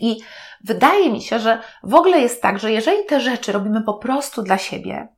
I 0.00 0.20
wydaje 0.64 1.12
mi 1.12 1.22
się, 1.22 1.38
że 1.38 1.58
w 1.82 1.94
ogóle 1.94 2.20
jest 2.20 2.42
tak, 2.42 2.58
że 2.58 2.72
jeżeli 2.72 3.04
te 3.04 3.20
rzeczy 3.20 3.52
robimy 3.52 3.82
po 3.82 3.94
prostu 3.94 4.42
dla 4.42 4.58
siebie, 4.58 5.08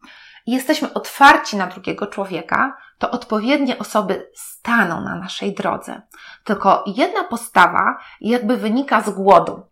jesteśmy 0.46 0.92
otwarci 0.92 1.56
na 1.56 1.66
drugiego 1.66 2.06
człowieka, 2.06 2.76
to 2.98 3.10
odpowiednie 3.10 3.78
osoby 3.78 4.30
staną 4.34 5.00
na 5.00 5.14
naszej 5.14 5.54
drodze. 5.54 6.02
Tylko 6.44 6.84
jedna 6.86 7.24
postawa 7.24 7.98
jakby 8.20 8.56
wynika 8.56 9.00
z 9.00 9.10
głodu. 9.10 9.62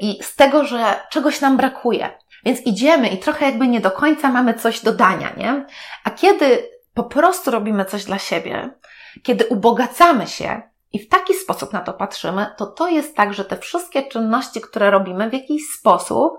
i 0.00 0.22
z 0.22 0.36
tego, 0.36 0.64
że 0.64 1.00
czegoś 1.10 1.40
nam 1.40 1.56
brakuje. 1.56 2.18
Więc 2.44 2.60
idziemy 2.60 3.08
i 3.08 3.18
trochę 3.18 3.46
jakby 3.46 3.68
nie 3.68 3.80
do 3.80 3.90
końca 3.90 4.28
mamy 4.28 4.54
coś 4.54 4.80
do 4.80 4.92
dania, 4.92 5.32
nie? 5.36 5.66
A 6.04 6.10
kiedy 6.10 6.68
po 6.94 7.04
prostu 7.04 7.50
robimy 7.50 7.84
coś 7.84 8.04
dla 8.04 8.18
siebie, 8.18 8.70
kiedy 9.22 9.46
ubogacamy 9.46 10.26
się 10.26 10.62
i 10.92 10.98
w 10.98 11.08
taki 11.08 11.34
sposób 11.34 11.72
na 11.72 11.80
to 11.80 11.92
patrzymy, 11.92 12.46
to 12.56 12.66
to 12.66 12.88
jest 12.88 13.16
tak, 13.16 13.34
że 13.34 13.44
te 13.44 13.56
wszystkie 13.56 14.02
czynności, 14.02 14.60
które 14.60 14.90
robimy 14.90 15.30
w 15.30 15.32
jakiś 15.32 15.62
sposób, 15.78 16.32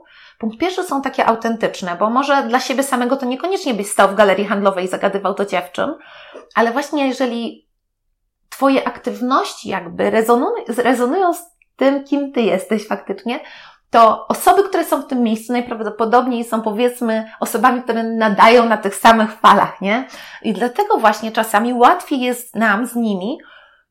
punkt 0.43 0.57
pierwszy 0.57 0.83
są 0.83 1.01
takie 1.01 1.25
autentyczne, 1.25 1.95
bo 2.00 2.09
może 2.09 2.43
dla 2.43 2.59
siebie 2.59 2.83
samego 2.83 3.17
to 3.17 3.25
niekoniecznie 3.25 3.73
byś 3.73 3.88
stał 3.88 4.09
w 4.09 4.15
galerii 4.15 4.45
handlowej 4.45 4.85
i 4.85 4.88
zagadywał 4.88 5.33
do 5.33 5.45
dziewczyn, 5.45 5.93
ale 6.55 6.71
właśnie 6.71 7.07
jeżeli 7.07 7.67
Twoje 8.50 8.88
aktywności 8.88 9.69
jakby 9.69 10.09
rezonują, 10.09 10.51
rezonują 10.77 11.33
z 11.33 11.41
tym, 11.75 12.03
kim 12.03 12.31
Ty 12.31 12.41
jesteś 12.41 12.88
faktycznie, 12.88 13.39
to 13.89 14.27
osoby, 14.27 14.63
które 14.63 14.85
są 14.85 15.01
w 15.01 15.07
tym 15.07 15.23
miejscu 15.23 15.53
najprawdopodobniej 15.53 16.43
są 16.43 16.62
powiedzmy 16.62 17.31
osobami, 17.39 17.81
które 17.81 18.03
nadają 18.03 18.65
na 18.65 18.77
tych 18.77 18.95
samych 18.95 19.33
falach, 19.33 19.81
nie? 19.81 20.07
I 20.41 20.53
dlatego 20.53 20.97
właśnie 20.97 21.31
czasami 21.31 21.73
łatwiej 21.73 22.21
jest 22.21 22.55
nam 22.55 22.88
z 22.88 22.95
nimi 22.95 23.38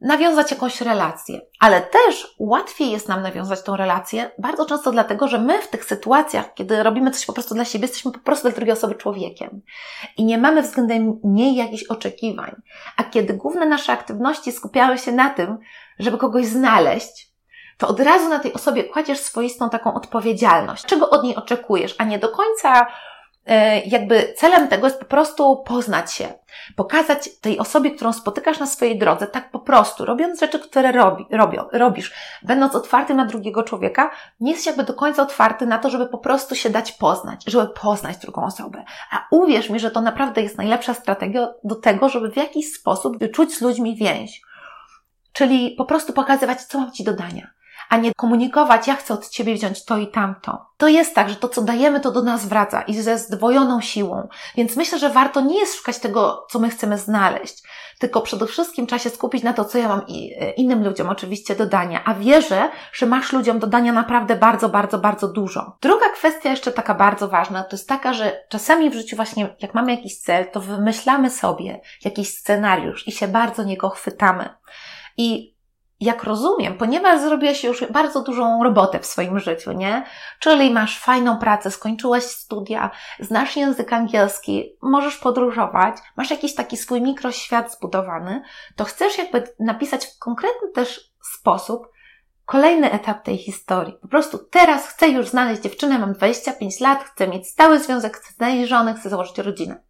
nawiązać 0.02 0.50
jakąś 0.50 0.80
relację. 0.80 1.40
Ale 1.60 1.80
też 1.80 2.34
łatwiej 2.38 2.90
jest 2.90 3.08
nam 3.08 3.22
nawiązać 3.22 3.62
tą 3.62 3.76
relację 3.76 4.30
bardzo 4.38 4.66
często 4.66 4.92
dlatego, 4.92 5.28
że 5.28 5.38
my 5.38 5.62
w 5.62 5.68
tych 5.68 5.84
sytuacjach, 5.84 6.54
kiedy 6.54 6.82
robimy 6.82 7.10
coś 7.10 7.26
po 7.26 7.32
prostu 7.32 7.54
dla 7.54 7.64
siebie, 7.64 7.84
jesteśmy 7.84 8.12
po 8.12 8.18
prostu 8.18 8.48
dla 8.48 8.56
drugiej 8.56 8.72
osoby 8.72 8.94
człowiekiem. 8.94 9.62
I 10.16 10.24
nie 10.24 10.38
mamy 10.38 10.62
względem 10.62 11.20
niej 11.24 11.54
jakichś 11.54 11.84
oczekiwań. 11.84 12.62
A 12.96 13.04
kiedy 13.04 13.34
główne 13.34 13.66
nasze 13.66 13.92
aktywności 13.92 14.52
skupiały 14.52 14.98
się 14.98 15.12
na 15.12 15.30
tym, 15.30 15.58
żeby 15.98 16.18
kogoś 16.18 16.46
znaleźć, 16.46 17.32
to 17.78 17.88
od 17.88 18.00
razu 18.00 18.28
na 18.28 18.38
tej 18.38 18.52
osobie 18.52 18.84
kładziesz 18.84 19.18
swoistą 19.18 19.70
taką 19.70 19.94
odpowiedzialność. 19.94 20.84
Czego 20.84 21.10
od 21.10 21.24
niej 21.24 21.36
oczekujesz, 21.36 21.94
a 21.98 22.04
nie 22.04 22.18
do 22.18 22.28
końca 22.28 22.86
jakby 23.86 24.34
celem 24.36 24.68
tego 24.68 24.86
jest 24.86 24.98
po 24.98 25.04
prostu 25.04 25.56
poznać 25.56 26.12
się, 26.12 26.28
pokazać 26.76 27.36
tej 27.40 27.58
osobie, 27.58 27.90
którą 27.90 28.12
spotykasz 28.12 28.60
na 28.60 28.66
swojej 28.66 28.98
drodze, 28.98 29.26
tak 29.26 29.50
po 29.50 29.58
prostu, 29.58 30.04
robiąc 30.04 30.40
rzeczy, 30.40 30.58
które 30.58 30.92
robi, 30.92 31.26
robią, 31.30 31.64
robisz, 31.72 32.12
będąc 32.42 32.74
otwartym 32.74 33.16
na 33.16 33.24
drugiego 33.24 33.62
człowieka, 33.62 34.10
nie 34.40 34.52
jest 34.52 34.66
jakby 34.66 34.84
do 34.84 34.94
końca 34.94 35.22
otwarty 35.22 35.66
na 35.66 35.78
to, 35.78 35.90
żeby 35.90 36.06
po 36.06 36.18
prostu 36.18 36.54
się 36.54 36.70
dać 36.70 36.92
poznać, 36.92 37.44
żeby 37.46 37.68
poznać 37.68 38.16
drugą 38.16 38.44
osobę. 38.44 38.84
A 39.10 39.26
uwierz 39.30 39.70
mi, 39.70 39.80
że 39.80 39.90
to 39.90 40.00
naprawdę 40.00 40.42
jest 40.42 40.58
najlepsza 40.58 40.94
strategia 40.94 41.48
do 41.64 41.74
tego, 41.74 42.08
żeby 42.08 42.30
w 42.30 42.36
jakiś 42.36 42.72
sposób 42.72 43.18
wyczuć 43.18 43.54
z 43.54 43.60
ludźmi 43.60 43.96
więź. 43.96 44.42
Czyli 45.32 45.74
po 45.78 45.84
prostu 45.84 46.12
pokazywać, 46.12 46.62
co 46.62 46.78
mam 46.80 46.92
Ci 46.92 47.04
do 47.04 47.12
dania 47.12 47.50
a 47.92 47.96
nie 47.96 48.14
komunikować, 48.14 48.86
ja 48.86 48.96
chcę 48.96 49.14
od 49.14 49.28
Ciebie 49.28 49.54
wziąć 49.54 49.84
to 49.84 49.98
i 49.98 50.06
tamto. 50.08 50.66
To 50.76 50.88
jest 50.88 51.14
tak, 51.14 51.28
że 51.28 51.36
to, 51.36 51.48
co 51.48 51.62
dajemy, 51.62 52.00
to 52.00 52.10
do 52.10 52.22
nas 52.22 52.46
wraca 52.46 52.82
i 52.82 52.94
ze 52.94 53.18
zdwojoną 53.18 53.80
siłą. 53.80 54.28
Więc 54.56 54.76
myślę, 54.76 54.98
że 54.98 55.10
warto 55.10 55.40
nie 55.40 55.60
jest 55.60 55.74
szukać 55.74 55.98
tego, 55.98 56.46
co 56.50 56.58
my 56.58 56.70
chcemy 56.70 56.98
znaleźć, 56.98 57.62
tylko 57.98 58.20
przede 58.20 58.46
wszystkim 58.46 58.86
trzeba 58.86 58.98
się 58.98 59.10
skupić 59.10 59.42
na 59.42 59.52
to, 59.52 59.64
co 59.64 59.78
ja 59.78 59.88
mam 59.88 60.00
e, 60.00 60.50
innym 60.50 60.84
ludziom 60.84 61.08
oczywiście 61.08 61.56
do 61.56 61.66
dania, 61.66 62.04
a 62.04 62.14
wierzę, 62.14 62.70
że 62.92 63.06
masz 63.06 63.32
ludziom 63.32 63.58
do 63.58 63.66
dania 63.66 63.92
naprawdę 63.92 64.36
bardzo, 64.36 64.68
bardzo, 64.68 64.98
bardzo 64.98 65.28
dużo. 65.28 65.76
Druga 65.80 66.08
kwestia 66.08 66.50
jeszcze 66.50 66.72
taka 66.72 66.94
bardzo 66.94 67.28
ważna, 67.28 67.62
to 67.62 67.76
jest 67.76 67.88
taka, 67.88 68.12
że 68.12 68.44
czasami 68.48 68.90
w 68.90 68.94
życiu 68.94 69.16
właśnie, 69.16 69.56
jak 69.60 69.74
mamy 69.74 69.94
jakiś 69.94 70.18
cel, 70.18 70.50
to 70.50 70.60
wymyślamy 70.60 71.30
sobie 71.30 71.80
jakiś 72.04 72.34
scenariusz 72.38 73.08
i 73.08 73.12
się 73.12 73.28
bardzo 73.28 73.64
niego 73.64 73.88
chwytamy. 73.88 74.48
I 75.16 75.52
jak 76.02 76.24
rozumiem, 76.24 76.78
ponieważ 76.78 77.20
zrobiłeś 77.20 77.64
już 77.64 77.84
bardzo 77.86 78.22
dużą 78.22 78.62
robotę 78.62 78.98
w 78.98 79.06
swoim 79.06 79.38
życiu, 79.38 79.72
nie? 79.72 80.04
Czyli 80.38 80.70
masz 80.70 80.98
fajną 80.98 81.38
pracę, 81.38 81.70
skończyłeś 81.70 82.24
studia, 82.24 82.90
znasz 83.20 83.56
język 83.56 83.92
angielski, 83.92 84.76
możesz 84.82 85.16
podróżować, 85.16 85.96
masz 86.16 86.30
jakiś 86.30 86.54
taki 86.54 86.76
swój 86.76 87.00
mikroświat 87.00 87.72
zbudowany, 87.72 88.42
to 88.76 88.84
chcesz 88.84 89.18
jakby 89.18 89.44
napisać 89.60 90.06
w 90.06 90.18
konkretny 90.18 90.68
też 90.74 91.12
sposób 91.34 91.92
kolejny 92.44 92.92
etap 92.92 93.22
tej 93.22 93.38
historii. 93.38 93.94
Po 94.02 94.08
prostu 94.08 94.38
teraz 94.38 94.86
chcę 94.88 95.08
już 95.08 95.28
znaleźć 95.28 95.62
dziewczynę, 95.62 95.98
mam 95.98 96.12
25 96.12 96.80
lat, 96.80 97.04
chcę 97.04 97.28
mieć 97.28 97.48
stały 97.48 97.78
związek, 97.78 98.16
chcę 98.16 98.34
znaleźć 98.34 98.68
żonę, 98.68 98.94
chcę 98.94 99.08
założyć 99.08 99.38
rodzinę. 99.38 99.82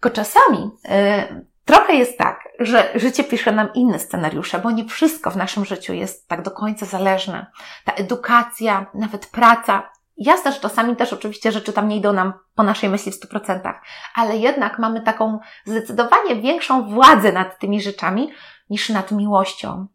Tylko 0.00 0.16
czasami 0.16 0.70
yy, 0.84 1.46
Trochę 1.68 1.94
jest 1.94 2.18
tak, 2.18 2.47
że 2.58 2.92
życie 2.94 3.24
pisze 3.24 3.52
nam 3.52 3.68
inne 3.74 3.98
scenariusze, 3.98 4.58
bo 4.58 4.70
nie 4.70 4.84
wszystko 4.84 5.30
w 5.30 5.36
naszym 5.36 5.64
życiu 5.64 5.92
jest 5.92 6.28
tak 6.28 6.42
do 6.42 6.50
końca 6.50 6.86
zależne. 6.86 7.46
Ta 7.84 7.92
edukacja, 7.92 8.86
nawet 8.94 9.26
praca. 9.26 9.90
Jasne, 10.16 10.52
że 10.52 10.60
czasami 10.60 10.96
też 10.96 11.12
oczywiście 11.12 11.52
rzeczy 11.52 11.72
tam 11.72 11.88
nie 11.88 11.96
idą 11.96 12.12
nam 12.12 12.32
po 12.54 12.62
naszej 12.62 12.90
myśli 12.90 13.12
w 13.12 13.20
100%, 13.20 13.74
ale 14.14 14.36
jednak 14.36 14.78
mamy 14.78 15.00
taką 15.00 15.38
zdecydowanie 15.64 16.36
większą 16.36 16.94
władzę 16.94 17.32
nad 17.32 17.58
tymi 17.58 17.80
rzeczami 17.80 18.32
niż 18.70 18.88
nad 18.88 19.12
miłością. 19.12 19.86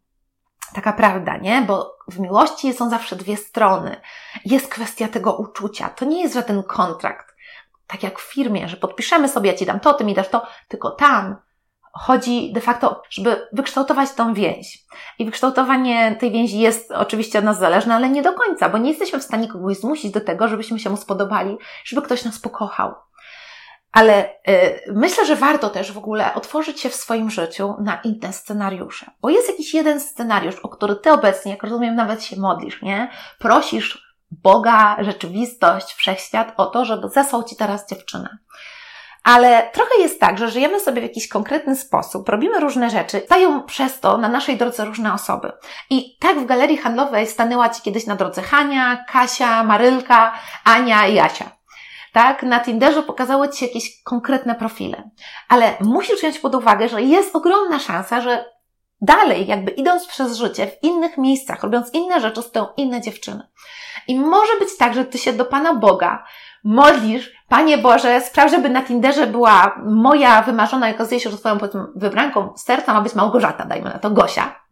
Taka 0.74 0.92
prawda, 0.92 1.36
nie? 1.36 1.62
Bo 1.62 1.96
w 2.08 2.18
miłości 2.18 2.72
są 2.72 2.90
zawsze 2.90 3.16
dwie 3.16 3.36
strony. 3.36 3.96
Jest 4.44 4.68
kwestia 4.68 5.08
tego 5.08 5.36
uczucia. 5.36 5.88
To 5.88 6.04
nie 6.04 6.22
jest 6.22 6.34
żaden 6.34 6.62
kontrakt. 6.62 7.34
Tak 7.86 8.02
jak 8.02 8.18
w 8.18 8.32
firmie, 8.32 8.68
że 8.68 8.76
podpiszemy 8.76 9.28
sobie, 9.28 9.50
ja 9.50 9.56
ci 9.56 9.66
dam 9.66 9.80
to, 9.80 9.94
ty 9.94 10.04
mi 10.04 10.14
dasz 10.14 10.28
to, 10.28 10.46
tylko 10.68 10.90
tam 10.90 11.36
chodzi 11.94 12.52
de 12.52 12.60
facto, 12.60 13.02
żeby 13.10 13.48
wykształtować 13.52 14.12
tą 14.12 14.34
więź. 14.34 14.84
I 15.18 15.24
wykształtowanie 15.24 16.16
tej 16.20 16.30
więzi 16.30 16.58
jest 16.58 16.90
oczywiście 16.90 17.38
od 17.38 17.44
nas 17.44 17.58
zależne, 17.58 17.94
ale 17.94 18.08
nie 18.08 18.22
do 18.22 18.32
końca, 18.32 18.68
bo 18.68 18.78
nie 18.78 18.90
jesteśmy 18.90 19.18
w 19.18 19.24
stanie 19.24 19.48
kogoś 19.48 19.76
zmusić 19.76 20.12
do 20.12 20.20
tego, 20.20 20.48
żebyśmy 20.48 20.78
się 20.78 20.90
mu 20.90 20.96
spodobali, 20.96 21.56
żeby 21.84 22.02
ktoś 22.02 22.24
nas 22.24 22.38
pokochał. 22.38 22.94
Ale 23.92 24.28
y, 24.48 24.92
myślę, 24.94 25.26
że 25.26 25.36
warto 25.36 25.70
też 25.70 25.92
w 25.92 25.98
ogóle 25.98 26.34
otworzyć 26.34 26.80
się 26.80 26.88
w 26.88 26.94
swoim 26.94 27.30
życiu 27.30 27.74
na 27.80 28.00
inne 28.04 28.32
scenariusze. 28.32 29.10
Bo 29.22 29.30
jest 29.30 29.48
jakiś 29.48 29.74
jeden 29.74 30.00
scenariusz, 30.00 30.58
o 30.58 30.68
który 30.68 30.96
ty 30.96 31.12
obecnie, 31.12 31.52
jak 31.52 31.62
rozumiem, 31.62 31.94
nawet 31.94 32.24
się 32.24 32.36
modlisz, 32.36 32.82
nie? 32.82 33.10
Prosisz 33.38 34.14
Boga, 34.30 34.96
rzeczywistość, 35.00 35.94
wszechświat 35.94 36.54
o 36.56 36.66
to, 36.66 36.84
żeby 36.84 37.08
zesłał 37.08 37.44
ci 37.44 37.56
teraz 37.56 37.88
dziewczynę. 37.88 38.38
Ale 39.24 39.70
trochę 39.72 39.90
jest 39.98 40.20
tak, 40.20 40.38
że 40.38 40.50
żyjemy 40.50 40.80
sobie 40.80 41.00
w 41.00 41.04
jakiś 41.04 41.28
konkretny 41.28 41.76
sposób, 41.76 42.28
robimy 42.28 42.60
różne 42.60 42.90
rzeczy, 42.90 43.22
stają 43.24 43.62
przez 43.62 44.00
to 44.00 44.18
na 44.18 44.28
naszej 44.28 44.56
drodze 44.56 44.84
różne 44.84 45.14
osoby. 45.14 45.52
I 45.90 46.18
tak 46.18 46.38
w 46.40 46.46
galerii 46.46 46.76
handlowej 46.76 47.26
stanęła 47.26 47.68
Ci 47.68 47.82
kiedyś 47.82 48.06
na 48.06 48.16
drodze 48.16 48.42
Hania, 48.42 49.04
Kasia, 49.08 49.64
Marylka, 49.64 50.32
Ania 50.64 51.06
i 51.06 51.14
Jasia. 51.14 51.50
Tak, 52.12 52.42
na 52.42 52.60
Tinderze 52.60 53.02
pokazały 53.02 53.48
Ci 53.48 53.64
jakieś 53.64 54.02
konkretne 54.02 54.54
profile. 54.54 55.10
Ale 55.48 55.74
musisz 55.80 56.18
wziąć 56.18 56.38
pod 56.38 56.54
uwagę, 56.54 56.88
że 56.88 57.02
jest 57.02 57.36
ogromna 57.36 57.78
szansa, 57.78 58.20
że 58.20 58.44
dalej, 59.00 59.46
jakby 59.46 59.70
idąc 59.70 60.06
przez 60.06 60.36
życie 60.36 60.66
w 60.66 60.82
innych 60.82 61.18
miejscach, 61.18 61.62
robiąc 61.62 61.94
inne 61.94 62.20
rzeczy, 62.20 62.42
stoją 62.42 62.66
inne 62.76 63.00
dziewczyny. 63.00 63.48
I 64.08 64.20
może 64.20 64.52
być 64.60 64.76
tak, 64.78 64.94
że 64.94 65.04
Ty 65.04 65.18
się 65.18 65.32
do 65.32 65.44
Pana 65.44 65.74
Boga 65.74 66.24
modlisz, 66.64 67.34
Panie 67.48 67.78
Boże, 67.78 68.20
spraw, 68.20 68.50
żeby 68.50 68.70
na 68.70 68.82
Tinderze 68.82 69.26
była 69.26 69.80
moja 69.84 70.42
wymarzona, 70.42 70.86
jak 70.86 70.96
okazuje 70.96 71.20
się, 71.20 71.30
że 71.30 71.38
Twoją 71.38 71.58
wybranką 71.96 72.52
serca 72.56 72.94
ma 72.94 73.00
być 73.00 73.14
Małgorzata, 73.14 73.64
dajmy 73.64 73.90
na 73.90 73.98
to, 73.98 74.10
Gosia. 74.10 74.64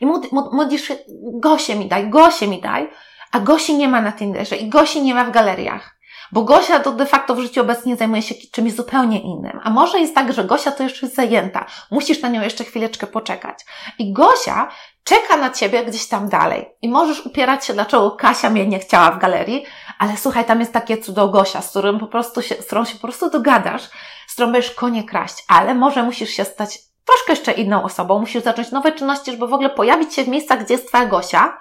I 0.00 0.06
modlisz 0.52 0.82
się, 0.82 0.96
Gosię 1.34 1.76
mi 1.76 1.88
daj, 1.88 2.10
Gosię 2.10 2.48
mi 2.48 2.60
daj, 2.60 2.90
a 3.32 3.40
Gosi 3.40 3.76
nie 3.76 3.88
ma 3.88 4.00
na 4.00 4.12
Tinderze 4.12 4.56
i 4.56 4.68
Gosi 4.68 5.02
nie 5.02 5.14
ma 5.14 5.24
w 5.24 5.30
galeriach. 5.30 5.99
Bo 6.32 6.42
Gosia 6.42 6.80
to 6.80 6.92
de 6.92 7.06
facto 7.06 7.34
w 7.34 7.40
życiu 7.40 7.60
obecnie 7.60 7.96
zajmuje 7.96 8.22
się 8.22 8.34
czymś 8.52 8.72
zupełnie 8.72 9.20
innym. 9.20 9.60
A 9.62 9.70
może 9.70 10.00
jest 10.00 10.14
tak, 10.14 10.32
że 10.32 10.44
Gosia 10.44 10.72
to 10.72 10.82
jeszcze 10.82 11.06
jest 11.06 11.16
zajęta. 11.16 11.66
Musisz 11.90 12.22
na 12.22 12.28
nią 12.28 12.42
jeszcze 12.42 12.64
chwileczkę 12.64 13.06
poczekać. 13.06 13.58
I 13.98 14.12
Gosia 14.12 14.68
czeka 15.04 15.36
na 15.36 15.50
ciebie 15.50 15.84
gdzieś 15.84 16.08
tam 16.08 16.28
dalej. 16.28 16.66
I 16.82 16.88
możesz 16.88 17.26
upierać 17.26 17.66
się, 17.66 17.74
dlaczego 17.74 18.10
Kasia 18.10 18.50
mnie 18.50 18.66
nie 18.66 18.78
chciała 18.78 19.10
w 19.10 19.18
galerii, 19.18 19.64
ale 19.98 20.16
słuchaj, 20.16 20.44
tam 20.44 20.60
jest 20.60 20.72
takie 20.72 20.98
cudo 20.98 21.28
Gosia, 21.28 21.62
z 21.62 21.70
którym 21.70 21.98
po 21.98 22.06
prostu 22.06 22.42
się, 22.42 22.54
z 22.54 22.66
którą 22.66 22.84
się 22.84 22.94
po 22.94 23.00
prostu 23.00 23.30
dogadasz, 23.30 23.82
z 24.28 24.32
którą 24.32 24.52
będziesz 24.52 24.74
konie 24.74 25.04
kraść, 25.04 25.44
ale 25.48 25.74
może 25.74 26.02
musisz 26.02 26.30
się 26.30 26.44
stać 26.44 26.78
troszkę 27.04 27.32
jeszcze 27.32 27.52
inną 27.52 27.82
osobą, 27.82 28.18
musisz 28.18 28.42
zacząć 28.42 28.70
nowe 28.70 28.92
czynności, 28.92 29.30
żeby 29.30 29.46
w 29.46 29.52
ogóle 29.52 29.70
pojawić 29.70 30.14
się 30.14 30.24
w 30.24 30.28
miejscach, 30.28 30.64
gdzie 30.64 30.74
jest 30.74 30.88
Twoja 30.88 31.06
Gosia. 31.06 31.58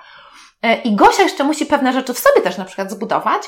E, 0.62 0.82
I 0.82 0.96
Gosia 0.96 1.24
jeszcze 1.24 1.44
musi 1.44 1.66
pewne 1.66 1.94
rzeczy 1.94 2.14
w 2.14 2.20
sobie 2.20 2.42
też 2.42 2.58
na 2.58 2.66
przykład 2.66 2.92
zbudować, 2.92 3.42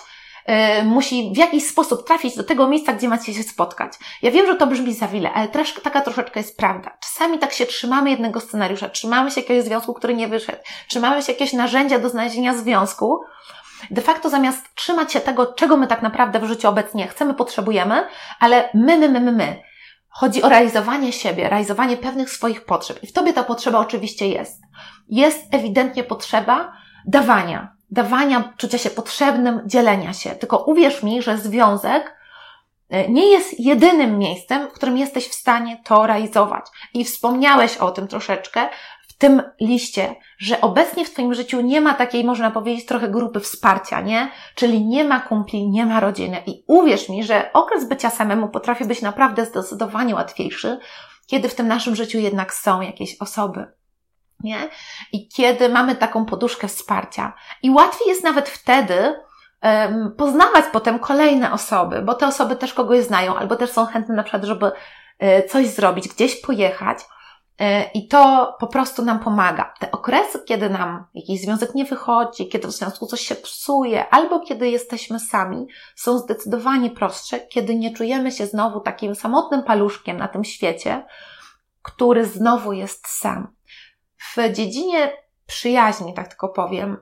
musi 0.85 1.31
w 1.35 1.37
jakiś 1.37 1.67
sposób 1.67 2.07
trafić 2.07 2.35
do 2.35 2.43
tego 2.43 2.67
miejsca, 2.67 2.93
gdzie 2.93 3.07
macie 3.07 3.33
się 3.33 3.43
spotkać. 3.43 3.93
Ja 4.21 4.31
wiem, 4.31 4.47
że 4.47 4.55
to 4.55 4.67
brzmi 4.67 4.93
za 4.93 5.07
wiele, 5.07 5.33
ale 5.33 5.47
też, 5.47 5.73
taka 5.73 6.01
troszeczkę 6.01 6.39
jest 6.39 6.57
prawda. 6.57 6.97
Czasami 6.99 7.39
tak 7.39 7.53
się 7.53 7.65
trzymamy 7.65 8.09
jednego 8.09 8.39
scenariusza, 8.39 8.89
trzymamy 8.89 9.31
się 9.31 9.41
jakiegoś 9.41 9.63
związku, 9.63 9.93
który 9.93 10.13
nie 10.13 10.27
wyszedł, 10.27 10.59
trzymamy 10.87 11.21
się 11.21 11.31
jakiegoś 11.31 11.53
narzędzia 11.53 11.99
do 11.99 12.09
znalezienia 12.09 12.53
związku, 12.53 13.19
de 13.91 14.01
facto 14.01 14.29
zamiast 14.29 14.75
trzymać 14.75 15.13
się 15.13 15.19
tego, 15.19 15.53
czego 15.53 15.77
my 15.77 15.87
tak 15.87 16.01
naprawdę 16.01 16.39
w 16.39 16.45
życiu 16.45 16.69
obecnie 16.69 17.07
chcemy, 17.07 17.33
potrzebujemy, 17.33 18.07
ale 18.39 18.69
my, 18.73 18.97
my, 18.97 19.09
my, 19.09 19.19
my, 19.19 19.31
my. 19.31 19.63
Chodzi 20.09 20.43
o 20.43 20.49
realizowanie 20.49 21.13
siebie, 21.13 21.49
realizowanie 21.49 21.97
pewnych 21.97 22.29
swoich 22.29 22.65
potrzeb. 22.65 23.03
I 23.03 23.07
w 23.07 23.13
tobie 23.13 23.33
ta 23.33 23.43
potrzeba 23.43 23.79
oczywiście 23.79 24.27
jest. 24.27 24.61
Jest 25.09 25.53
ewidentnie 25.53 26.03
potrzeba 26.03 26.73
dawania. 27.07 27.75
Dawania, 27.91 28.53
czucia 28.57 28.77
się 28.77 28.89
potrzebnym, 28.89 29.61
dzielenia 29.65 30.13
się. 30.13 30.29
Tylko 30.29 30.57
uwierz 30.57 31.03
mi, 31.03 31.21
że 31.21 31.37
związek 31.37 32.15
e, 32.89 33.09
nie 33.09 33.31
jest 33.31 33.59
jedynym 33.59 34.17
miejscem, 34.17 34.67
w 34.67 34.73
którym 34.73 34.97
jesteś 34.97 35.27
w 35.27 35.33
stanie 35.33 35.81
to 35.83 36.07
realizować. 36.07 36.65
I 36.93 37.05
wspomniałeś 37.05 37.77
o 37.77 37.91
tym 37.91 38.07
troszeczkę 38.07 38.69
w 39.07 39.13
tym 39.13 39.41
liście, 39.59 40.15
że 40.37 40.61
obecnie 40.61 41.05
w 41.05 41.09
Twoim 41.09 41.33
życiu 41.33 41.61
nie 41.61 41.81
ma 41.81 41.93
takiej, 41.93 42.23
można 42.23 42.51
powiedzieć, 42.51 42.85
trochę 42.85 43.09
grupy 43.09 43.39
wsparcia, 43.39 44.01
nie? 44.01 44.31
Czyli 44.55 44.85
nie 44.85 45.03
ma 45.03 45.19
kumpli, 45.19 45.69
nie 45.69 45.85
ma 45.85 45.99
rodziny. 45.99 46.41
I 46.45 46.63
uwierz 46.67 47.09
mi, 47.09 47.23
że 47.23 47.53
okres 47.53 47.85
bycia 47.85 48.09
samemu 48.09 48.49
potrafi 48.49 48.85
być 48.85 49.01
naprawdę 49.01 49.45
zdecydowanie 49.45 50.15
łatwiejszy, 50.15 50.79
kiedy 51.27 51.49
w 51.49 51.55
tym 51.55 51.67
naszym 51.67 51.95
życiu 51.95 52.19
jednak 52.19 52.53
są 52.53 52.81
jakieś 52.81 53.17
osoby 53.19 53.80
nie? 54.43 54.69
I 55.11 55.27
kiedy 55.27 55.69
mamy 55.69 55.95
taką 55.95 56.25
poduszkę 56.25 56.67
wsparcia. 56.67 57.33
I 57.63 57.71
łatwiej 57.71 58.07
jest 58.07 58.23
nawet 58.23 58.49
wtedy 58.49 59.15
um, 59.63 60.13
poznawać 60.17 60.65
potem 60.71 60.99
kolejne 60.99 61.51
osoby, 61.51 62.01
bo 62.01 62.13
te 62.13 62.27
osoby 62.27 62.55
też 62.55 62.73
kogoś 62.73 63.03
znają, 63.03 63.35
albo 63.35 63.55
też 63.55 63.69
są 63.69 63.85
chętne 63.85 64.15
na 64.15 64.23
przykład, 64.23 64.43
żeby 64.43 64.71
e, 65.19 65.43
coś 65.43 65.67
zrobić, 65.67 66.07
gdzieś 66.07 66.41
pojechać. 66.41 66.97
E, 67.59 67.83
I 67.93 68.07
to 68.07 68.55
po 68.59 68.67
prostu 68.67 69.05
nam 69.05 69.19
pomaga. 69.19 69.73
Te 69.79 69.91
okresy, 69.91 70.39
kiedy 70.45 70.69
nam 70.69 71.05
jakiś 71.13 71.41
związek 71.41 71.75
nie 71.75 71.85
wychodzi, 71.85 72.49
kiedy 72.49 72.67
w 72.67 72.71
związku 72.71 73.05
coś 73.05 73.21
się 73.21 73.35
psuje, 73.35 74.09
albo 74.09 74.39
kiedy 74.39 74.69
jesteśmy 74.69 75.19
sami, 75.19 75.67
są 75.95 76.17
zdecydowanie 76.17 76.89
prostsze, 76.89 77.39
kiedy 77.39 77.75
nie 77.75 77.93
czujemy 77.93 78.31
się 78.31 78.45
znowu 78.45 78.79
takim 78.79 79.15
samotnym 79.15 79.63
paluszkiem 79.63 80.17
na 80.17 80.27
tym 80.27 80.43
świecie, 80.43 81.05
który 81.81 82.25
znowu 82.25 82.73
jest 82.73 83.07
sam. 83.07 83.47
W 84.21 84.53
dziedzinie 84.53 85.11
przyjaźni, 85.47 86.13
tak 86.13 86.27
tylko 86.27 86.49
powiem, 86.49 86.97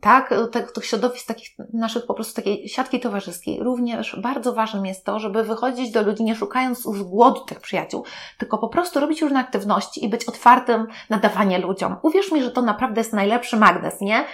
tak, 0.00 0.34
tych, 0.52 0.86
środowisk 0.86 1.26
takich 1.26 1.48
naszych 1.72 2.06
po 2.06 2.14
prostu 2.14 2.34
takiej 2.34 2.68
siatki 2.68 3.00
towarzyskiej, 3.00 3.62
również 3.62 4.20
bardzo 4.20 4.52
ważnym 4.52 4.86
jest 4.86 5.04
to, 5.04 5.20
żeby 5.20 5.44
wychodzić 5.44 5.90
do 5.90 6.02
ludzi 6.02 6.24
nie 6.24 6.36
szukając 6.36 6.82
z 6.82 7.02
głodu 7.02 7.40
tych 7.40 7.60
przyjaciół, 7.60 8.04
tylko 8.38 8.58
po 8.58 8.68
prostu 8.68 9.00
robić 9.00 9.22
różne 9.22 9.40
aktywności 9.40 10.04
i 10.04 10.08
być 10.08 10.24
otwartym 10.24 10.86
na 11.10 11.18
dawanie 11.18 11.58
ludziom. 11.58 11.96
Uwierz 12.02 12.32
mi, 12.32 12.42
że 12.42 12.50
to 12.50 12.62
naprawdę 12.62 13.00
jest 13.00 13.12
najlepszy 13.12 13.56
magnes, 13.56 14.00
nie? 14.00 14.24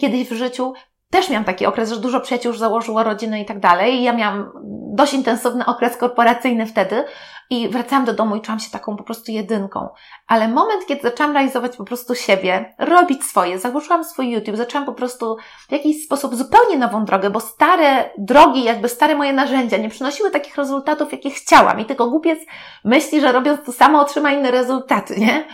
Kiedyś 0.00 0.28
w 0.28 0.32
życiu 0.32 0.72
też 1.10 1.30
miałam 1.30 1.44
taki 1.44 1.66
okres, 1.66 1.90
że 1.90 2.00
dużo 2.00 2.20
przyjaciół 2.20 2.52
już 2.52 2.58
założyło 2.58 3.02
rodzinę 3.02 3.40
i 3.40 3.44
tak 3.44 3.60
dalej. 3.60 4.02
Ja 4.02 4.12
miałam 4.12 4.50
dość 4.94 5.14
intensywny 5.14 5.66
okres 5.66 5.96
korporacyjny 5.96 6.66
wtedy 6.66 7.04
i 7.50 7.68
wracałam 7.68 8.04
do 8.04 8.12
domu 8.12 8.36
i 8.36 8.40
czułam 8.40 8.60
się 8.60 8.70
taką 8.70 8.96
po 8.96 9.04
prostu 9.04 9.32
jedynką. 9.32 9.88
Ale 10.26 10.48
moment, 10.48 10.86
kiedy 10.86 11.02
zaczęłam 11.02 11.32
realizować 11.32 11.76
po 11.76 11.84
prostu 11.84 12.14
siebie, 12.14 12.74
robić 12.78 13.24
swoje, 13.24 13.58
założyłam 13.58 14.04
swój 14.04 14.30
YouTube, 14.30 14.56
zaczęłam 14.56 14.86
po 14.86 14.92
prostu 14.92 15.36
w 15.68 15.72
jakiś 15.72 16.04
sposób 16.04 16.34
zupełnie 16.34 16.78
nową 16.78 17.04
drogę, 17.04 17.30
bo 17.30 17.40
stare 17.40 18.10
drogi, 18.18 18.64
jakby 18.64 18.88
stare 18.88 19.14
moje 19.14 19.32
narzędzia 19.32 19.76
nie 19.76 19.88
przynosiły 19.88 20.30
takich 20.30 20.56
rezultatów, 20.56 21.12
jakie 21.12 21.30
chciałam. 21.30 21.80
I 21.80 21.84
tylko 21.84 22.10
głupiec 22.10 22.38
myśli, 22.84 23.20
że 23.20 23.32
robiąc 23.32 23.60
to 23.66 23.72
samo 23.72 24.00
otrzyma 24.00 24.32
inne 24.32 24.50
rezultaty, 24.50 25.20
nie? 25.20 25.44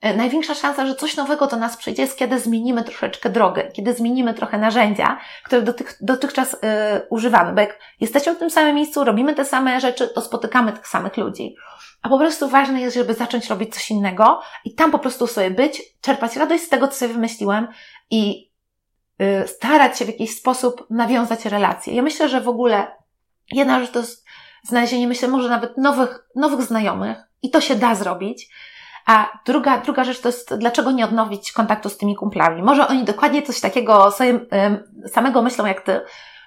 E, 0.00 0.16
największa 0.16 0.54
szansa, 0.54 0.86
że 0.86 0.94
coś 0.94 1.16
nowego 1.16 1.46
do 1.46 1.56
nas 1.56 1.76
przyjdzie, 1.76 2.02
jest 2.02 2.18
kiedy 2.18 2.40
zmienimy 2.40 2.84
troszeczkę 2.84 3.30
drogę, 3.30 3.70
kiedy 3.72 3.94
zmienimy 3.94 4.34
trochę 4.34 4.58
narzędzia, 4.58 5.18
które 5.44 5.62
dotych, 5.62 5.98
dotychczas 6.00 6.52
yy, 6.52 6.58
używamy. 7.10 7.52
Bo 7.52 7.60
jak 7.60 7.78
jesteśmy 8.00 8.34
w 8.34 8.38
tym 8.38 8.50
samym 8.50 8.74
miejscu, 8.74 9.04
robimy 9.04 9.34
te 9.34 9.44
same 9.44 9.80
rzeczy, 9.80 10.08
to 10.08 10.20
spotykamy 10.20 10.72
tych 10.72 10.88
samych 10.88 11.16
ludzi. 11.16 11.54
A 12.02 12.08
po 12.08 12.18
prostu 12.18 12.48
ważne 12.48 12.80
jest, 12.80 12.96
żeby 12.96 13.14
zacząć 13.14 13.50
robić 13.50 13.74
coś 13.74 13.90
innego 13.90 14.40
i 14.64 14.74
tam 14.74 14.90
po 14.90 14.98
prostu 14.98 15.26
sobie 15.26 15.50
być, 15.50 15.82
czerpać 16.00 16.36
radość 16.36 16.64
z 16.64 16.68
tego, 16.68 16.88
co 16.88 16.94
sobie 16.94 17.14
wymyśliłem 17.14 17.68
i 18.10 18.50
yy, 19.18 19.48
starać 19.48 19.98
się 19.98 20.04
w 20.04 20.08
jakiś 20.08 20.36
sposób 20.36 20.86
nawiązać 20.90 21.44
relacje. 21.44 21.94
Ja 21.94 22.02
myślę, 22.02 22.28
że 22.28 22.40
w 22.40 22.48
ogóle 22.48 22.96
jedna 23.52 23.80
rzecz 23.80 23.90
to 23.90 23.98
jest 23.98 24.24
znalezienie, 24.62 25.08
myślę, 25.08 25.28
może 25.28 25.48
nawet 25.48 25.78
nowych, 25.78 26.28
nowych 26.34 26.62
znajomych 26.62 27.18
i 27.42 27.50
to 27.50 27.60
się 27.60 27.74
da 27.74 27.94
zrobić 27.94 28.48
a 29.08 29.38
druga, 29.44 29.78
druga 29.78 30.04
rzecz 30.04 30.20
to 30.20 30.28
jest, 30.28 30.54
dlaczego 30.54 30.90
nie 30.90 31.04
odnowić 31.04 31.52
kontaktu 31.52 31.88
z 31.88 31.98
tymi 31.98 32.16
kumplami? 32.16 32.62
Może 32.62 32.88
oni 32.88 33.04
dokładnie 33.04 33.42
coś 33.42 33.60
takiego 33.60 34.10
sobie, 34.10 34.40
samego 35.06 35.42
myślą 35.42 35.66
jak 35.66 35.80
ty, 35.80 36.00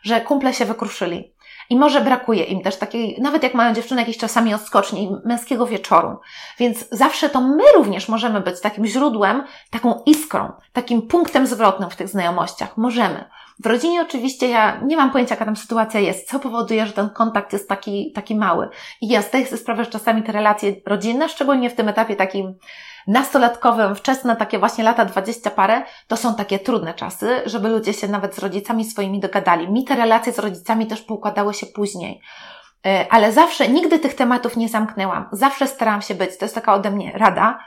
że 0.04 0.22
kumple 0.22 0.54
się 0.54 0.66
wykruszyli. 0.66 1.34
I 1.70 1.78
może 1.78 2.02
brakuje 2.02 2.44
im 2.44 2.62
też 2.62 2.76
takiej, 2.76 3.18
nawet 3.22 3.44
jak 3.44 3.54
mają 3.54 3.74
dziewczyny 3.74 4.02
jakieś 4.02 4.18
czasami 4.18 4.54
odskoczni, 4.54 5.16
męskiego 5.26 5.66
wieczoru. 5.66 6.20
Więc 6.60 6.90
zawsze 6.92 7.30
to 7.30 7.42
my 7.42 7.64
również 7.76 8.10
możemy 8.10 8.42
być 8.42 8.62
takim 8.62 8.86
źródłem, 8.86 9.44
taką 9.70 10.02
iskrą, 10.06 10.52
takim 10.74 11.02
punktem 11.02 11.48
zwrotnym 11.48 11.90
w 11.90 11.96
tych 11.96 12.08
znajomościach. 12.08 12.78
Możemy. 12.78 13.26
W 13.64 13.66
rodzinie 13.66 14.02
oczywiście 14.02 14.50
ja 14.50 14.80
nie 14.86 14.98
mam 14.98 15.12
pojęcia, 15.12 15.36
jaka 15.36 15.46
tam 15.46 15.56
sytuacja 15.56 16.00
jest, 16.00 16.30
co 16.30 16.40
powoduje, 16.40 16.86
że 16.86 16.94
ten 16.94 17.10
kontakt 17.10 17.54
jest 17.54 17.70
taki, 17.70 18.12
taki 18.12 18.36
mały. 18.36 18.70
I 19.02 19.08
ja 19.08 19.22
zdaję 19.22 19.46
sobie 19.46 19.58
sprawę, 19.58 19.84
że 19.86 19.92
czasami 19.92 20.24
te 20.24 20.32
relacje 20.32 20.76
rodzinne, 20.86 21.30
szczególnie 21.30 21.70
w 21.70 21.76
tym 21.76 21.90
etapie 21.90 22.16
takim 22.16 22.56
nastolatkowym, 23.08 23.96
wczesne, 23.96 24.36
takie 24.36 24.60
właśnie 24.60 24.84
lata 24.84 25.06
dwadzieścia 25.06 25.50
parę, 25.50 25.84
to 26.08 26.18
są 26.18 26.36
takie 26.36 26.60
trudne 26.60 26.94
czasy, 26.94 27.42
żeby 27.46 27.70
ludzie 27.70 27.94
się 27.94 28.08
nawet 28.08 28.36
z 28.36 28.40
rodzicami 28.40 28.86
swoimi 28.86 29.20
dogadali. 29.20 29.72
Mi 29.72 29.84
te 29.84 29.96
relacje 29.96 30.34
z 30.34 30.40
rodzicami 30.40 30.88
też 30.88 31.02
poukładały 31.02 31.54
się 31.54 31.66
później. 31.66 32.22
E, 32.86 33.06
ale 33.10 33.32
zawsze, 33.32 33.68
nigdy 33.68 34.00
tych 34.00 34.14
tematów 34.14 34.58
nie 34.58 34.70
zamknęłam. 34.70 35.30
Zawsze 35.32 35.68
starałam 35.68 36.02
się 36.02 36.16
być, 36.16 36.38
to 36.38 36.46
jest 36.46 36.56
taka 36.56 36.74
ode 36.74 36.92
mnie 36.92 37.12
rada. 37.16 37.60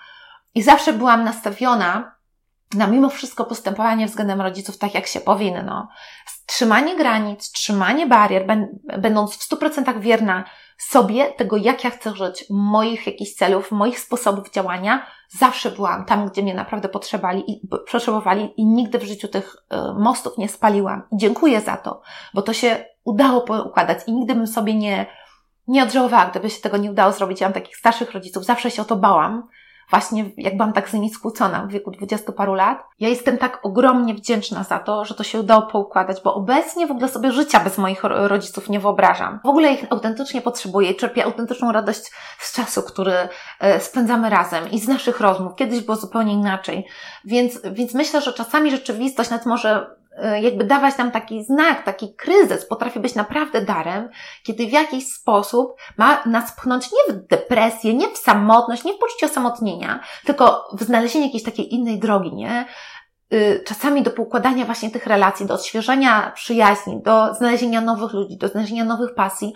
I 0.54 0.62
zawsze 0.62 0.92
byłam 0.92 1.24
nastawiona 1.24 2.14
na 2.74 2.86
mimo 2.86 3.08
wszystko 3.08 3.44
postępowanie 3.44 4.06
względem 4.06 4.40
rodziców 4.40 4.78
tak, 4.78 4.94
jak 4.94 5.06
się 5.06 5.20
powinno. 5.20 5.88
Trzymanie 6.46 6.96
granic, 6.96 7.52
trzymanie 7.52 8.06
barier, 8.06 8.46
będąc 8.98 9.36
w 9.36 9.50
100% 9.50 10.00
wierna 10.00 10.44
sobie, 10.78 11.32
tego 11.32 11.56
jak 11.56 11.84
ja 11.84 11.90
chcę 11.90 12.16
żyć, 12.16 12.44
moich 12.50 13.06
jakichś 13.06 13.32
celów, 13.32 13.70
moich 13.70 14.00
sposobów 14.00 14.50
działania, 14.50 15.06
zawsze 15.28 15.70
byłam 15.70 16.04
tam, 16.04 16.28
gdzie 16.28 16.42
mnie 16.42 16.54
naprawdę 16.54 16.88
potrzebowali 16.88 17.44
i, 17.52 17.68
potrzebowali 17.68 18.52
i 18.56 18.66
nigdy 18.66 18.98
w 18.98 19.04
życiu 19.04 19.28
tych 19.28 19.56
y, 19.56 19.76
mostów 19.98 20.38
nie 20.38 20.48
spaliłam. 20.48 21.02
Dziękuję 21.12 21.60
za 21.60 21.76
to, 21.76 22.02
bo 22.34 22.42
to 22.42 22.52
się 22.52 22.84
udało 23.04 23.40
poukładać 23.40 23.98
i 24.06 24.12
nigdy 24.12 24.34
bym 24.34 24.46
sobie 24.46 24.74
nie, 24.74 25.06
nie 25.68 25.82
odżałowała, 25.82 26.26
gdyby 26.26 26.50
się 26.50 26.60
tego 26.60 26.76
nie 26.76 26.90
udało 26.90 27.12
zrobić. 27.12 27.40
Ja 27.40 27.46
mam 27.46 27.54
takich 27.54 27.76
starszych 27.76 28.12
rodziców, 28.12 28.44
zawsze 28.44 28.70
się 28.70 28.82
o 28.82 28.84
to 28.84 28.96
bałam, 28.96 29.48
właśnie 29.90 30.24
jak 30.36 30.56
byłam 30.56 30.72
tak 30.72 30.88
z 30.88 30.92
nimi 30.92 31.10
skłócona 31.10 31.66
w 31.66 31.68
wieku 31.68 31.90
dwudziestu 31.90 32.32
paru 32.32 32.54
lat. 32.54 32.84
Ja 33.00 33.08
jestem 33.08 33.38
tak 33.38 33.60
ogromnie 33.62 34.14
wdzięczna 34.14 34.64
za 34.64 34.78
to, 34.78 35.04
że 35.04 35.14
to 35.14 35.24
się 35.24 35.40
udało 35.40 35.62
poukładać, 35.62 36.22
bo 36.24 36.34
obecnie 36.34 36.86
w 36.86 36.90
ogóle 36.90 37.08
sobie 37.08 37.32
życia 37.32 37.60
bez 37.60 37.78
moich 37.78 38.04
rodziców 38.04 38.68
nie 38.68 38.80
wyobrażam. 38.80 39.40
W 39.44 39.48
ogóle 39.48 39.72
ich 39.72 39.86
autentycznie 39.90 40.42
potrzebuję 40.42 40.90
i 40.90 40.96
czerpię 40.96 41.24
autentyczną 41.24 41.72
radość 41.72 42.12
z 42.38 42.52
czasu, 42.52 42.82
który 42.82 43.14
e, 43.60 43.80
spędzamy 43.80 44.30
razem 44.30 44.70
i 44.70 44.80
z 44.80 44.88
naszych 44.88 45.20
rozmów. 45.20 45.54
Kiedyś 45.54 45.80
było 45.80 45.96
zupełnie 45.96 46.32
inaczej. 46.32 46.86
Więc, 47.24 47.60
więc 47.72 47.94
myślę, 47.94 48.20
że 48.20 48.32
czasami 48.32 48.70
rzeczywistość 48.70 49.30
nawet 49.30 49.46
może 49.46 49.86
jakby 50.42 50.64
dawać 50.64 50.98
nam 50.98 51.10
taki 51.10 51.44
znak, 51.44 51.84
taki 51.84 52.14
kryzys 52.14 52.66
potrafi 52.66 53.00
być 53.00 53.14
naprawdę 53.14 53.60
darem, 53.60 54.08
kiedy 54.42 54.66
w 54.66 54.72
jakiś 54.72 55.12
sposób 55.12 55.76
ma 55.96 56.22
nas 56.26 56.52
pchnąć 56.52 56.88
nie 56.92 57.14
w 57.14 57.26
depresję, 57.26 57.94
nie 57.94 58.08
w 58.08 58.18
samotność, 58.18 58.84
nie 58.84 58.94
w 58.94 58.98
poczucie 58.98 59.26
osamotnienia, 59.26 60.00
tylko 60.24 60.68
w 60.72 60.82
znalezienie 60.82 61.26
jakiejś 61.26 61.44
takiej 61.44 61.74
innej 61.74 61.98
drogi, 61.98 62.34
nie? 62.34 62.66
Y, 63.32 63.64
czasami 63.66 64.02
do 64.02 64.10
poukładania 64.10 64.64
właśnie 64.64 64.90
tych 64.90 65.06
relacji, 65.06 65.46
do 65.46 65.54
odświeżenia 65.54 66.32
przyjaźni, 66.34 67.02
do 67.02 67.34
znalezienia 67.34 67.80
nowych 67.80 68.12
ludzi, 68.12 68.36
do 68.38 68.48
znalezienia 68.48 68.84
nowych 68.84 69.14
pasji, 69.14 69.52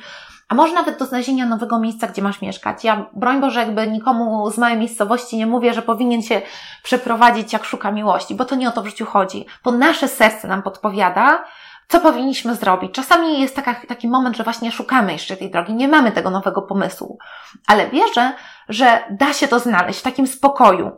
a 0.49 0.55
może 0.55 0.75
nawet 0.75 0.99
do 0.99 1.07
znalezienia 1.07 1.47
nowego 1.47 1.79
miejsca, 1.79 2.07
gdzie 2.07 2.23
masz 2.23 2.43
mieszkać. 2.43 2.85
Ja, 2.85 3.07
broń 3.13 3.41
Boże, 3.41 3.61
jakby 3.61 3.87
nikomu 3.87 4.51
z 4.51 4.59
małej 4.59 4.77
miejscowości 4.77 5.37
nie 5.37 5.47
mówię, 5.47 5.75
że 5.75 5.83
powinien 5.83 6.23
się 6.23 6.43
przeprowadzić, 6.83 7.53
jak 7.53 7.65
szuka 7.65 7.91
miłości, 7.91 8.35
bo 8.35 8.45
to 8.45 8.55
nie 8.55 8.69
o 8.69 8.73
to 8.73 8.83
w 8.83 8.87
życiu 8.87 9.07
chodzi. 9.07 9.47
To 9.63 9.71
nasze 9.71 10.09
serce 10.09 10.49
nam 10.49 10.63
podpowiada, 10.63 11.45
co 11.89 12.01
powinniśmy 12.01 12.55
zrobić. 12.55 12.93
Czasami 12.93 13.41
jest 13.41 13.57
taka, 13.57 13.75
taki 13.75 14.09
moment, 14.09 14.37
że 14.37 14.45
właśnie 14.45 14.73
szukamy 14.73 15.13
jeszcze 15.13 15.37
tej 15.37 15.51
drogi, 15.51 15.75
nie 15.75 15.89
mamy 15.89 16.13
tego 16.13 16.31
nowego 16.31 16.63
pomysłu, 16.63 17.19
ale 17.67 17.91
wierzę, 17.91 18.33
że 18.69 19.05
da 19.11 19.33
się 19.33 19.49
to 19.49 19.59
znaleźć 19.59 20.01
w 20.01 20.03
takim 20.03 20.27
spokoju. 20.27 20.91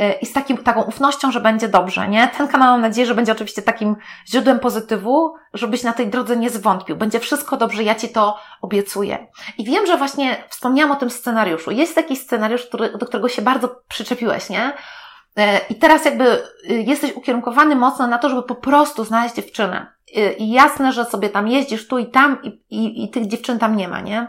Y, 0.00 0.12
i 0.22 0.26
z 0.26 0.32
takim, 0.32 0.58
taką 0.58 0.82
ufnością, 0.82 1.32
że 1.32 1.40
będzie 1.40 1.68
dobrze, 1.68 2.08
nie? 2.08 2.28
Ten 2.28 2.48
kanał 2.48 2.72
mam 2.72 2.80
nadzieję, 2.80 3.06
że 3.06 3.14
będzie 3.14 3.32
oczywiście 3.32 3.62
takim 3.62 3.96
źródłem 4.28 4.60
pozytywu, 4.60 5.34
żebyś 5.52 5.82
na 5.82 5.92
tej 5.92 6.06
drodze 6.06 6.36
nie 6.36 6.50
zwątpił. 6.50 6.96
Będzie 6.96 7.20
wszystko 7.20 7.56
dobrze, 7.56 7.82
ja 7.82 7.94
Ci 7.94 8.08
to 8.08 8.38
obiecuję. 8.62 9.26
I 9.58 9.64
wiem, 9.64 9.86
że 9.86 9.96
właśnie 9.96 10.44
wspomniałam 10.48 10.92
o 10.92 10.96
tym 10.96 11.10
scenariuszu. 11.10 11.70
Jest 11.70 11.94
taki 11.94 12.16
scenariusz, 12.16 12.66
który, 12.66 12.98
do 12.98 13.06
którego 13.06 13.28
się 13.28 13.42
bardzo 13.42 13.68
przyczepiłeś, 13.88 14.50
nie? 14.50 14.68
Y, 14.68 15.42
I 15.70 15.74
teraz 15.74 16.04
jakby 16.04 16.24
y, 16.70 16.84
jesteś 16.86 17.12
ukierunkowany 17.12 17.76
mocno 17.76 18.06
na 18.06 18.18
to, 18.18 18.28
żeby 18.28 18.42
po 18.42 18.54
prostu 18.54 19.04
znaleźć 19.04 19.34
dziewczynę. 19.34 19.94
I 20.38 20.50
jasne, 20.52 20.92
że 20.92 21.04
sobie 21.04 21.30
tam 21.30 21.48
jeździsz 21.48 21.88
tu 21.88 21.98
i 21.98 22.06
tam 22.06 22.42
i, 22.42 22.48
i, 22.70 23.04
i 23.04 23.10
tych 23.10 23.26
dziewczyn 23.26 23.58
tam 23.58 23.76
nie 23.76 23.88
ma, 23.88 24.00
nie? 24.00 24.28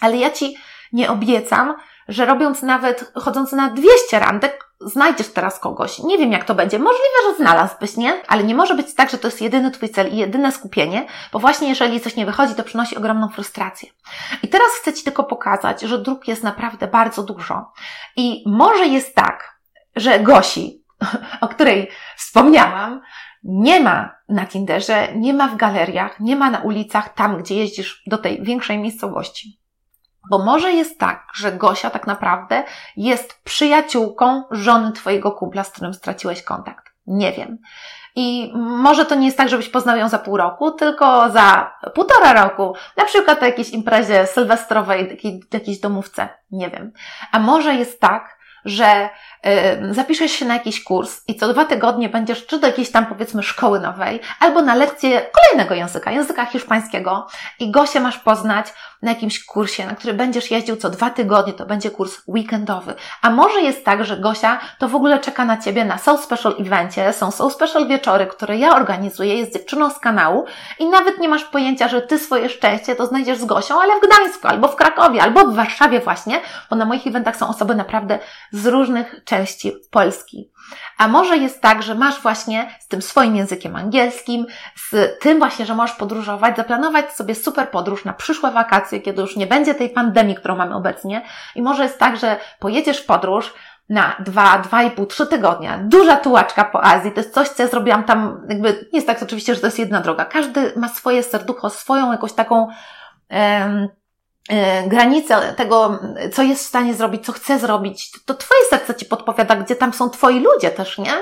Ale 0.00 0.16
ja 0.16 0.30
Ci 0.30 0.56
nie 0.92 1.10
obiecam, 1.10 1.74
że 2.08 2.26
robiąc 2.26 2.62
nawet, 2.62 3.12
chodząc 3.14 3.52
na 3.52 3.70
200 3.70 4.18
randek, 4.18 4.64
znajdziesz 4.80 5.28
teraz 5.28 5.58
kogoś. 5.58 5.98
Nie 5.98 6.18
wiem, 6.18 6.32
jak 6.32 6.44
to 6.44 6.54
będzie. 6.54 6.78
Możliwe, 6.78 7.16
że 7.28 7.36
znalazłbyś, 7.36 7.96
nie? 7.96 8.22
Ale 8.28 8.44
nie 8.44 8.54
może 8.54 8.74
być 8.74 8.94
tak, 8.94 9.10
że 9.10 9.18
to 9.18 9.28
jest 9.28 9.42
jedyny 9.42 9.70
Twój 9.70 9.88
cel 9.88 10.12
i 10.12 10.16
jedyne 10.16 10.52
skupienie, 10.52 11.06
bo 11.32 11.38
właśnie 11.38 11.68
jeżeli 11.68 12.00
coś 12.00 12.16
nie 12.16 12.26
wychodzi, 12.26 12.54
to 12.54 12.64
przynosi 12.64 12.96
ogromną 12.96 13.28
frustrację. 13.28 13.88
I 14.42 14.48
teraz 14.48 14.68
chcę 14.80 14.92
Ci 14.92 15.04
tylko 15.04 15.24
pokazać, 15.24 15.82
że 15.82 15.98
dróg 15.98 16.28
jest 16.28 16.42
naprawdę 16.42 16.86
bardzo 16.86 17.22
dużo. 17.22 17.72
I 18.16 18.44
może 18.46 18.86
jest 18.86 19.14
tak, 19.14 19.60
że 19.96 20.20
Gosi, 20.20 20.84
o 21.40 21.48
której 21.48 21.90
wspomniałam, 22.16 23.00
nie 23.44 23.80
ma 23.80 24.14
na 24.28 24.46
Tinderze, 24.46 25.08
nie 25.16 25.34
ma 25.34 25.48
w 25.48 25.56
galeriach, 25.56 26.20
nie 26.20 26.36
ma 26.36 26.50
na 26.50 26.58
ulicach, 26.58 27.14
tam 27.14 27.38
gdzie 27.38 27.54
jeździsz 27.54 28.02
do 28.06 28.18
tej 28.18 28.42
większej 28.42 28.78
miejscowości. 28.78 29.63
Bo 30.30 30.38
może 30.38 30.72
jest 30.72 30.98
tak, 30.98 31.26
że 31.34 31.52
Gosia 31.52 31.90
tak 31.90 32.06
naprawdę 32.06 32.64
jest 32.96 33.42
przyjaciółką 33.42 34.44
żony 34.50 34.92
Twojego 34.92 35.32
kumpla, 35.32 35.64
z 35.64 35.70
którym 35.70 35.94
straciłeś 35.94 36.42
kontakt. 36.42 36.84
Nie 37.06 37.32
wiem. 37.32 37.58
I 38.16 38.52
może 38.56 39.06
to 39.06 39.14
nie 39.14 39.26
jest 39.26 39.38
tak, 39.38 39.48
żebyś 39.48 39.68
poznał 39.68 39.96
ją 39.96 40.08
za 40.08 40.18
pół 40.18 40.36
roku, 40.36 40.70
tylko 40.70 41.30
za 41.30 41.74
półtora 41.94 42.32
roku, 42.32 42.74
na 42.96 43.04
przykład 43.04 43.40
na 43.40 43.46
jakiejś 43.46 43.70
imprezie 43.70 44.26
sylwestrowej, 44.26 45.08
jakiej, 45.10 45.42
jakiejś 45.52 45.80
domówce. 45.80 46.28
Nie 46.50 46.70
wiem. 46.70 46.92
A 47.32 47.38
może 47.38 47.74
jest 47.74 48.00
tak, 48.00 48.38
że 48.64 49.08
y, 49.90 49.94
zapiszesz 49.94 50.32
się 50.32 50.44
na 50.44 50.54
jakiś 50.54 50.84
kurs 50.84 51.20
i 51.28 51.34
co 51.34 51.52
dwa 51.52 51.64
tygodnie 51.64 52.08
będziesz 52.08 52.46
czy 52.46 52.58
do 52.58 52.66
jakiejś 52.66 52.90
tam 52.90 53.06
powiedzmy 53.06 53.42
szkoły 53.42 53.80
nowej, 53.80 54.20
albo 54.40 54.62
na 54.62 54.74
lekcję 54.74 55.26
kolejnego 55.32 55.74
języka, 55.74 56.10
języka 56.10 56.46
hiszpańskiego 56.46 57.26
i 57.60 57.70
Gosię 57.70 58.00
masz 58.00 58.18
poznać 58.18 58.66
na 59.04 59.10
jakimś 59.10 59.44
kursie, 59.44 59.86
na 59.86 59.94
który 59.94 60.14
będziesz 60.14 60.50
jeździł 60.50 60.76
co 60.76 60.90
dwa 60.90 61.10
tygodnie, 61.10 61.52
to 61.52 61.66
będzie 61.66 61.90
kurs 61.90 62.22
weekendowy. 62.28 62.94
A 63.22 63.30
może 63.30 63.60
jest 63.60 63.84
tak, 63.84 64.04
że 64.04 64.16
Gosia 64.16 64.60
to 64.78 64.88
w 64.88 64.94
ogóle 64.94 65.18
czeka 65.18 65.44
na 65.44 65.56
Ciebie 65.56 65.84
na 65.84 65.98
Soul 65.98 66.18
Special 66.18 66.54
evencie, 66.60 67.12
są 67.12 67.30
Soul 67.30 67.50
Special 67.50 67.88
wieczory, 67.88 68.26
które 68.26 68.58
ja 68.58 68.76
organizuję, 68.76 69.38
jest 69.38 69.52
dziewczyną 69.52 69.90
z 69.90 69.98
kanału 69.98 70.44
i 70.78 70.86
nawet 70.86 71.18
nie 71.18 71.28
masz 71.28 71.44
pojęcia, 71.44 71.88
że 71.88 72.02
Ty 72.02 72.18
swoje 72.18 72.48
szczęście 72.48 72.96
to 72.96 73.06
znajdziesz 73.06 73.38
z 73.38 73.44
Gosią, 73.44 73.80
ale 73.80 74.00
w 74.00 74.06
Gdańsku, 74.06 74.48
albo 74.48 74.68
w 74.68 74.76
Krakowie, 74.76 75.22
albo 75.22 75.44
w 75.44 75.54
Warszawie 75.54 76.00
właśnie, 76.00 76.40
bo 76.70 76.76
na 76.76 76.84
moich 76.84 77.06
eventach 77.06 77.36
są 77.36 77.48
osoby 77.48 77.74
naprawdę 77.74 78.18
z 78.54 78.66
różnych 78.66 79.24
części 79.24 79.72
Polski. 79.90 80.50
A 80.98 81.08
może 81.08 81.36
jest 81.36 81.60
tak, 81.60 81.82
że 81.82 81.94
masz 81.94 82.22
właśnie 82.22 82.70
z 82.80 82.88
tym 82.88 83.02
swoim 83.02 83.36
językiem 83.36 83.76
angielskim, 83.76 84.46
z 84.76 85.18
tym 85.20 85.38
właśnie, 85.38 85.66
że 85.66 85.74
możesz 85.74 85.96
podróżować, 85.96 86.56
zaplanować 86.56 87.12
sobie 87.12 87.34
super 87.34 87.70
podróż 87.70 88.04
na 88.04 88.12
przyszłe 88.12 88.50
wakacje, 88.50 89.00
kiedy 89.00 89.22
już 89.22 89.36
nie 89.36 89.46
będzie 89.46 89.74
tej 89.74 89.90
pandemii, 89.90 90.34
którą 90.34 90.56
mamy 90.56 90.74
obecnie. 90.74 91.22
I 91.54 91.62
może 91.62 91.82
jest 91.82 91.98
tak, 91.98 92.16
że 92.16 92.36
pojedziesz 92.58 92.98
w 92.98 93.06
podróż, 93.06 93.54
na 93.88 94.16
dwa, 94.18 94.58
dwa 94.58 94.82
i 94.82 94.90
pół, 94.90 95.06
trzy 95.06 95.26
tygodnia. 95.26 95.78
Duża 95.78 96.16
tułaczka 96.16 96.64
po 96.64 96.84
Azji. 96.84 97.12
To 97.12 97.20
jest 97.20 97.34
coś, 97.34 97.48
co 97.48 97.62
ja 97.62 97.68
zrobiłam 97.68 98.04
tam, 98.04 98.46
jakby, 98.48 98.68
nie 98.68 98.98
jest 98.98 99.06
tak 99.06 99.22
oczywiście, 99.22 99.54
że 99.54 99.60
to 99.60 99.66
jest 99.66 99.78
jedna 99.78 100.00
droga. 100.00 100.24
Każdy 100.24 100.72
ma 100.76 100.88
swoje 100.88 101.22
serducho, 101.22 101.70
swoją 101.70 102.12
jakąś 102.12 102.32
taką, 102.32 102.68
um, 103.30 103.88
E, 103.88 103.88
granice 104.86 105.54
tego, 105.56 105.98
co 106.32 106.42
jest 106.42 106.64
w 106.64 106.66
stanie 106.66 106.94
zrobić, 106.94 107.26
co 107.26 107.32
chce 107.32 107.58
zrobić, 107.58 108.10
to 108.24 108.34
Twoje 108.34 108.60
serce 108.70 108.94
Ci 108.94 109.06
podpowiada, 109.06 109.56
gdzie 109.56 109.76
tam 109.76 109.92
są 109.92 110.10
Twoi 110.10 110.40
ludzie 110.40 110.70
też, 110.70 110.98
nie? 110.98 111.12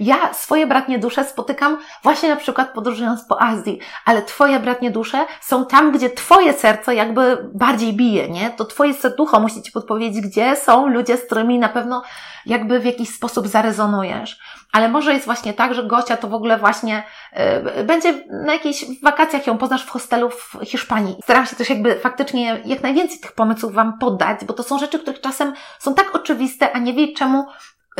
Ja 0.00 0.34
swoje 0.34 0.66
bratnie 0.66 0.98
dusze 0.98 1.24
spotykam 1.24 1.78
właśnie 2.02 2.28
na 2.28 2.36
przykład 2.36 2.74
podróżując 2.74 3.24
po 3.24 3.42
Azji, 3.42 3.78
ale 4.04 4.22
Twoje 4.22 4.60
bratnie 4.60 4.90
dusze 4.90 5.26
są 5.40 5.66
tam, 5.66 5.92
gdzie 5.92 6.10
Twoje 6.10 6.52
serce 6.52 6.94
jakby 6.94 7.48
bardziej 7.54 7.92
bije, 7.92 8.28
nie? 8.28 8.50
To 8.50 8.64
Twoje 8.64 8.94
serducho 8.94 9.40
musi 9.40 9.62
Ci 9.62 9.72
podpowiedzieć, 9.72 10.20
gdzie 10.20 10.56
są 10.56 10.88
ludzie, 10.88 11.16
z 11.16 11.26
którymi 11.26 11.58
na 11.58 11.68
pewno 11.68 12.02
jakby 12.46 12.80
w 12.80 12.84
jakiś 12.84 13.14
sposób 13.14 13.48
zarezonujesz. 13.48 14.38
Ale 14.72 14.88
może 14.88 15.12
jest 15.12 15.24
właśnie 15.24 15.52
tak, 15.52 15.74
że 15.74 15.84
gościa 15.84 16.16
to 16.16 16.28
w 16.28 16.34
ogóle 16.34 16.58
właśnie 16.58 17.02
yy, 17.76 17.84
będzie 17.84 18.24
na 18.46 18.52
jakichś 18.52 18.84
wakacjach 19.02 19.46
ją 19.46 19.58
poznasz 19.58 19.84
w 19.84 19.90
hostelu 19.90 20.30
w 20.30 20.56
Hiszpanii. 20.64 21.16
Staram 21.22 21.46
się 21.46 21.56
też 21.56 21.70
jakby 21.70 21.94
faktycznie 21.94 22.60
jak 22.64 22.82
najwięcej 22.82 23.18
tych 23.18 23.32
pomysłów 23.32 23.74
Wam 23.74 23.98
podać, 23.98 24.44
bo 24.44 24.52
to 24.52 24.62
są 24.62 24.78
rzeczy, 24.78 24.98
które 24.98 25.18
czasem 25.18 25.52
są 25.78 25.94
tak 25.94 26.14
oczywiste, 26.14 26.72
a 26.72 26.78
nie 26.78 26.94
wie 26.94 27.12
czemu 27.12 27.46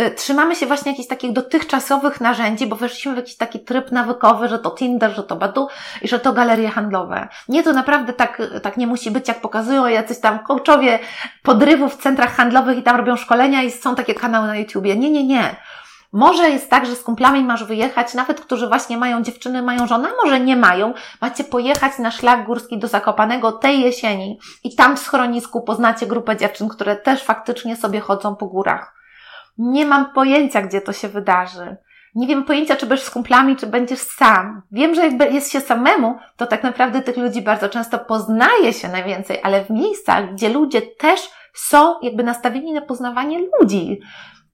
Y, 0.01 0.11
trzymamy 0.11 0.57
się 0.57 0.67
właśnie 0.67 0.93
jakichś 0.93 1.09
takich 1.09 1.33
dotychczasowych 1.33 2.21
narzędzi, 2.21 2.67
bo 2.67 2.77
weszliśmy 2.77 3.13
w 3.13 3.17
jakiś 3.17 3.37
taki 3.37 3.61
tryb 3.61 3.93
nawykowy, 3.93 4.49
że 4.49 4.59
to 4.59 4.71
Tinder, 4.71 5.11
że 5.11 5.23
to 5.23 5.37
Badu 5.37 5.69
i 6.03 6.09
że 6.09 6.21
to 6.21 6.33
galerie 6.33 6.69
handlowe. 6.69 7.29
Nie, 7.49 7.63
to 7.63 7.73
naprawdę 7.73 8.13
tak, 8.13 8.43
tak 8.63 8.77
nie 8.77 8.87
musi 8.87 9.11
być, 9.11 9.29
jak 9.29 9.41
pokazują 9.41 9.87
jacyś 9.87 10.21
tam 10.21 10.39
coachowie 10.39 10.99
podrywów 11.43 11.95
w 11.95 12.03
centrach 12.03 12.37
handlowych 12.37 12.79
i 12.79 12.83
tam 12.83 12.97
robią 12.97 13.17
szkolenia 13.17 13.63
i 13.63 13.71
są 13.71 13.95
takie 13.95 14.15
kanały 14.15 14.47
na 14.47 14.57
YouTubie. 14.57 14.97
Nie, 14.97 15.11
nie, 15.11 15.27
nie. 15.27 15.57
Może 16.13 16.51
jest 16.51 16.71
tak, 16.71 16.87
że 16.87 16.97
z 16.97 17.03
kumplami 17.03 17.45
masz 17.45 17.65
wyjechać, 17.65 18.15
nawet 18.15 18.41
którzy 18.41 18.69
właśnie 18.69 18.99
mają 18.99 19.23
dziewczyny, 19.23 19.63
mają 19.63 19.87
żonę, 19.87 20.09
a 20.09 20.25
może 20.25 20.41
nie 20.41 20.57
mają. 20.57 20.95
Macie 21.21 21.45
pojechać 21.45 21.99
na 21.99 22.11
szlak 22.11 22.47
górski 22.47 22.79
do 22.79 22.89
Zakopanego 22.89 23.53
tej 23.53 23.81
jesieni 23.81 24.39
i 24.65 24.75
tam 24.75 24.97
w 24.97 25.01
schronisku 25.01 25.63
poznacie 25.63 26.07
grupę 26.07 26.37
dziewczyn, 26.37 26.69
które 26.69 26.97
też 26.97 27.23
faktycznie 27.23 27.77
sobie 27.77 28.01
chodzą 28.01 28.37
po 28.37 28.47
górach. 28.47 28.95
Nie 29.59 29.87
mam 29.87 30.13
pojęcia, 30.13 30.63
gdzie 30.63 30.81
to 30.81 30.93
się 30.93 31.09
wydarzy. 31.09 31.77
Nie 32.15 32.27
wiem 32.27 32.45
pojęcia, 32.45 32.77
czy 32.77 32.87
będziesz 32.87 33.07
z 33.07 33.11
kumplami, 33.11 33.57
czy 33.57 33.67
będziesz 33.67 33.99
sam. 33.99 34.63
Wiem, 34.73 34.95
że 34.95 35.09
jak 35.09 35.33
jest 35.33 35.53
się 35.53 35.61
samemu, 35.61 36.19
to 36.37 36.47
tak 36.47 36.63
naprawdę 36.63 37.03
tych 37.03 37.17
ludzi 37.17 37.43
bardzo 37.43 37.69
często 37.69 37.99
poznaje 37.99 38.73
się 38.73 38.89
najwięcej, 38.89 39.39
ale 39.43 39.65
w 39.65 39.71
miejscach, 39.71 40.33
gdzie 40.33 40.49
ludzie 40.49 40.83
też 40.83 41.31
są 41.55 42.01
jakby 42.03 42.23
nastawieni 42.23 42.73
na 42.73 42.81
poznawanie 42.81 43.39
ludzi. 43.61 44.01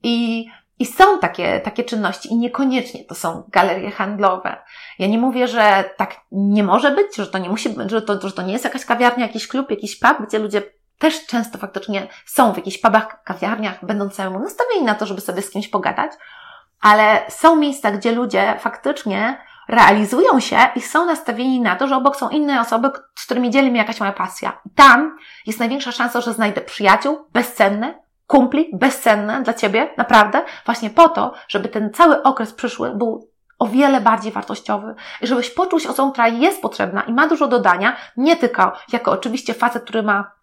I, 0.02 0.46
i 0.78 0.86
są 0.86 1.18
takie, 1.18 1.60
takie 1.60 1.84
czynności 1.84 2.32
i 2.32 2.36
niekoniecznie 2.36 3.04
to 3.04 3.14
są 3.14 3.42
galerie 3.48 3.90
handlowe. 3.90 4.56
Ja 4.98 5.06
nie 5.06 5.18
mówię, 5.18 5.48
że 5.48 5.84
tak 5.96 6.16
nie 6.32 6.62
może 6.62 6.90
być, 6.90 7.16
że 7.16 7.26
to 7.26 7.38
nie 7.38 7.48
musi 7.48 7.68
być, 7.68 7.90
że 7.90 8.02
to, 8.02 8.28
że 8.28 8.32
to 8.32 8.42
nie 8.42 8.52
jest 8.52 8.64
jakaś 8.64 8.84
kawiarnia, 8.84 9.26
jakiś 9.26 9.48
klub, 9.48 9.70
jakiś 9.70 9.98
pub, 9.98 10.26
gdzie 10.26 10.38
ludzie 10.38 10.62
też 10.98 11.26
często 11.26 11.58
faktycznie 11.58 12.06
są 12.26 12.52
w 12.52 12.56
jakichś 12.56 12.78
pubach, 12.78 13.22
kawiarniach, 13.24 13.84
będą 13.84 14.08
całemu 14.08 14.38
nastawieni 14.38 14.84
na 14.84 14.94
to, 14.94 15.06
żeby 15.06 15.20
sobie 15.20 15.42
z 15.42 15.50
kimś 15.50 15.68
pogadać, 15.68 16.12
ale 16.80 17.22
są 17.28 17.56
miejsca, 17.56 17.90
gdzie 17.90 18.12
ludzie 18.12 18.56
faktycznie 18.60 19.38
realizują 19.68 20.40
się 20.40 20.58
i 20.76 20.80
są 20.80 21.06
nastawieni 21.06 21.60
na 21.60 21.76
to, 21.76 21.88
że 21.88 21.96
obok 21.96 22.16
są 22.16 22.28
inne 22.28 22.60
osoby, 22.60 22.90
z 23.14 23.24
którymi 23.24 23.50
dzieli 23.50 23.70
mi 23.70 23.78
jakaś 23.78 24.00
moja 24.00 24.12
pasja. 24.12 24.60
Tam 24.74 25.18
jest 25.46 25.58
największa 25.58 25.92
szansa, 25.92 26.20
że 26.20 26.32
znajdę 26.32 26.60
przyjaciół 26.60 27.18
bezcenne, 27.32 28.05
kumpli 28.26 28.70
bezcenne 28.72 29.42
dla 29.42 29.54
Ciebie, 29.54 29.94
naprawdę, 29.96 30.44
właśnie 30.64 30.90
po 30.90 31.08
to, 31.08 31.32
żeby 31.48 31.68
ten 31.68 31.92
cały 31.92 32.22
okres 32.22 32.52
przyszły 32.52 32.94
był 32.94 33.30
o 33.58 33.66
wiele 33.66 34.00
bardziej 34.00 34.32
wartościowy 34.32 34.94
i 35.20 35.26
żebyś 35.26 35.50
poczuł 35.50 35.80
się 35.80 35.88
osobą, 35.88 36.12
która 36.12 36.28
jest 36.28 36.62
potrzebna 36.62 37.02
i 37.02 37.12
ma 37.12 37.28
dużo 37.28 37.48
dodania, 37.48 37.96
nie 38.16 38.36
tylko 38.36 38.72
jako 38.92 39.10
oczywiście 39.12 39.54
facet, 39.54 39.82
który 39.82 40.02
ma 40.02 40.36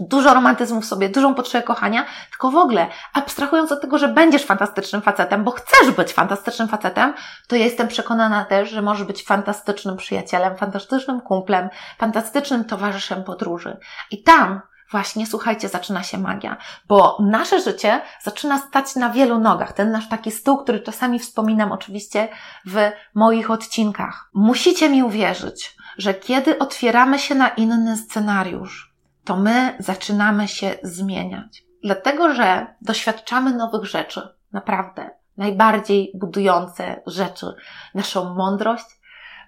dużo 0.00 0.34
romantyzmu 0.34 0.80
w 0.80 0.86
sobie, 0.86 1.08
dużą 1.08 1.34
potrzebę 1.34 1.64
kochania, 1.64 2.04
tylko 2.30 2.50
w 2.50 2.56
ogóle 2.56 2.86
abstrahując 3.14 3.72
od 3.72 3.80
tego, 3.80 3.98
że 3.98 4.08
będziesz 4.08 4.44
fantastycznym 4.44 5.02
facetem, 5.02 5.44
bo 5.44 5.50
chcesz 5.50 5.90
być 5.90 6.12
fantastycznym 6.12 6.68
facetem, 6.68 7.14
to 7.48 7.56
ja 7.56 7.64
jestem 7.64 7.88
przekonana 7.88 8.44
też, 8.44 8.70
że 8.70 8.82
możesz 8.82 9.06
być 9.06 9.24
fantastycznym 9.24 9.96
przyjacielem, 9.96 10.56
fantastycznym 10.56 11.20
kumplem, 11.20 11.68
fantastycznym 11.98 12.64
towarzyszem 12.64 13.24
podróży. 13.24 13.76
I 14.10 14.22
tam 14.22 14.60
właśnie, 14.92 15.26
słuchajcie, 15.26 15.68
zaczyna 15.68 16.02
się 16.02 16.18
magia, 16.18 16.56
bo 16.88 17.18
nasze 17.20 17.60
życie 17.60 18.00
zaczyna 18.22 18.58
stać 18.58 18.96
na 18.96 19.10
wielu 19.10 19.38
nogach. 19.38 19.72
Ten 19.72 19.90
nasz 19.90 20.08
taki 20.08 20.30
stół, 20.30 20.58
który 20.58 20.80
czasami 20.80 21.18
wspominam 21.18 21.72
oczywiście 21.72 22.28
w 22.66 22.90
moich 23.14 23.50
odcinkach. 23.50 24.30
Musicie 24.34 24.88
mi 24.88 25.02
uwierzyć, 25.02 25.76
że 25.98 26.14
kiedy 26.14 26.58
otwieramy 26.58 27.18
się 27.18 27.34
na 27.34 27.48
inny 27.48 27.96
scenariusz, 27.96 28.94
to 29.24 29.36
my 29.36 29.76
zaczynamy 29.78 30.48
się 30.48 30.74
zmieniać. 30.82 31.64
Dlatego, 31.82 32.34
że 32.34 32.66
doświadczamy 32.80 33.54
nowych 33.54 33.84
rzeczy, 33.84 34.28
naprawdę 34.52 35.10
najbardziej 35.36 36.12
budujące 36.14 37.02
rzeczy, 37.06 37.46
naszą 37.94 38.34
mądrość, 38.34 38.84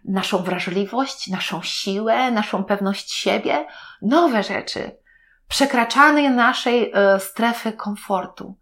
naszą 0.05 0.39
wrażliwość, 0.39 1.29
naszą 1.29 1.63
siłę, 1.63 2.31
naszą 2.31 2.65
pewność 2.65 3.13
siebie, 3.13 3.67
nowe 4.03 4.43
rzeczy, 4.43 4.97
przekraczanie 5.55 6.31
naszej 6.31 6.93
e, 6.95 7.21
strefy 7.21 7.73
komfortu, 7.73 8.57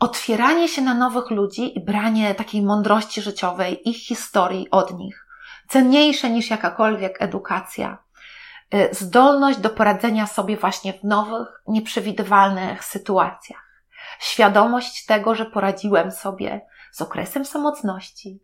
otwieranie 0.00 0.68
się 0.68 0.82
na 0.82 0.94
nowych 0.94 1.30
ludzi 1.30 1.78
i 1.78 1.84
branie 1.84 2.34
takiej 2.34 2.62
mądrości 2.62 3.22
życiowej, 3.22 3.88
ich 3.88 3.96
historii 3.96 4.70
od 4.70 4.98
nich, 4.98 5.26
cenniejsze 5.68 6.30
niż 6.30 6.50
jakakolwiek 6.50 7.22
edukacja, 7.22 7.98
Y, 8.74 8.94
zdolność 8.94 9.58
do 9.58 9.70
poradzenia 9.70 10.26
sobie 10.26 10.56
właśnie 10.56 10.92
w 10.92 11.04
nowych, 11.04 11.62
nieprzewidywalnych 11.66 12.84
sytuacjach. 12.84 13.82
Świadomość 14.18 15.06
tego, 15.06 15.34
że 15.34 15.46
poradziłem 15.46 16.10
sobie 16.10 16.60
z 16.92 17.02
okresem 17.02 17.44
samotności. 17.44 18.40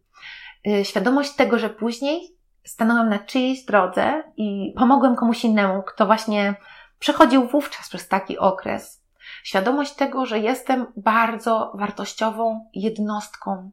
Y, 0.66 0.84
świadomość 0.84 1.34
tego, 1.34 1.58
że 1.58 1.70
później 1.70 2.20
stanąłem 2.64 3.08
na 3.08 3.18
czyjejś 3.18 3.64
drodze 3.64 4.22
i 4.36 4.74
pomogłem 4.78 5.16
komuś 5.16 5.44
innemu, 5.44 5.82
kto 5.82 6.06
właśnie 6.06 6.54
przechodził 6.98 7.48
wówczas 7.48 7.88
przez 7.88 8.08
taki 8.08 8.38
okres. 8.38 9.04
Świadomość 9.42 9.92
tego, 9.92 10.26
że 10.26 10.38
jestem 10.38 10.86
bardzo 10.96 11.72
wartościową 11.74 12.70
jednostką. 12.74 13.70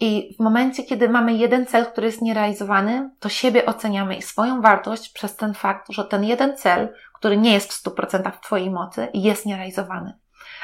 I 0.00 0.34
w 0.36 0.42
momencie, 0.42 0.82
kiedy 0.82 1.08
mamy 1.08 1.34
jeden 1.34 1.66
cel, 1.66 1.86
który 1.86 2.06
jest 2.06 2.22
nierealizowany, 2.22 3.10
to 3.20 3.28
siebie 3.28 3.66
oceniamy 3.66 4.16
i 4.16 4.22
swoją 4.22 4.62
wartość 4.62 5.08
przez 5.08 5.36
ten 5.36 5.54
fakt, 5.54 5.92
że 5.92 6.04
ten 6.04 6.24
jeden 6.24 6.56
cel, 6.56 6.94
który 7.14 7.36
nie 7.36 7.52
jest 7.52 7.72
w 7.72 7.84
100% 7.84 8.32
w 8.32 8.40
Twojej 8.40 8.70
mocy, 8.70 9.08
jest 9.14 9.46
nierealizowany 9.46 10.18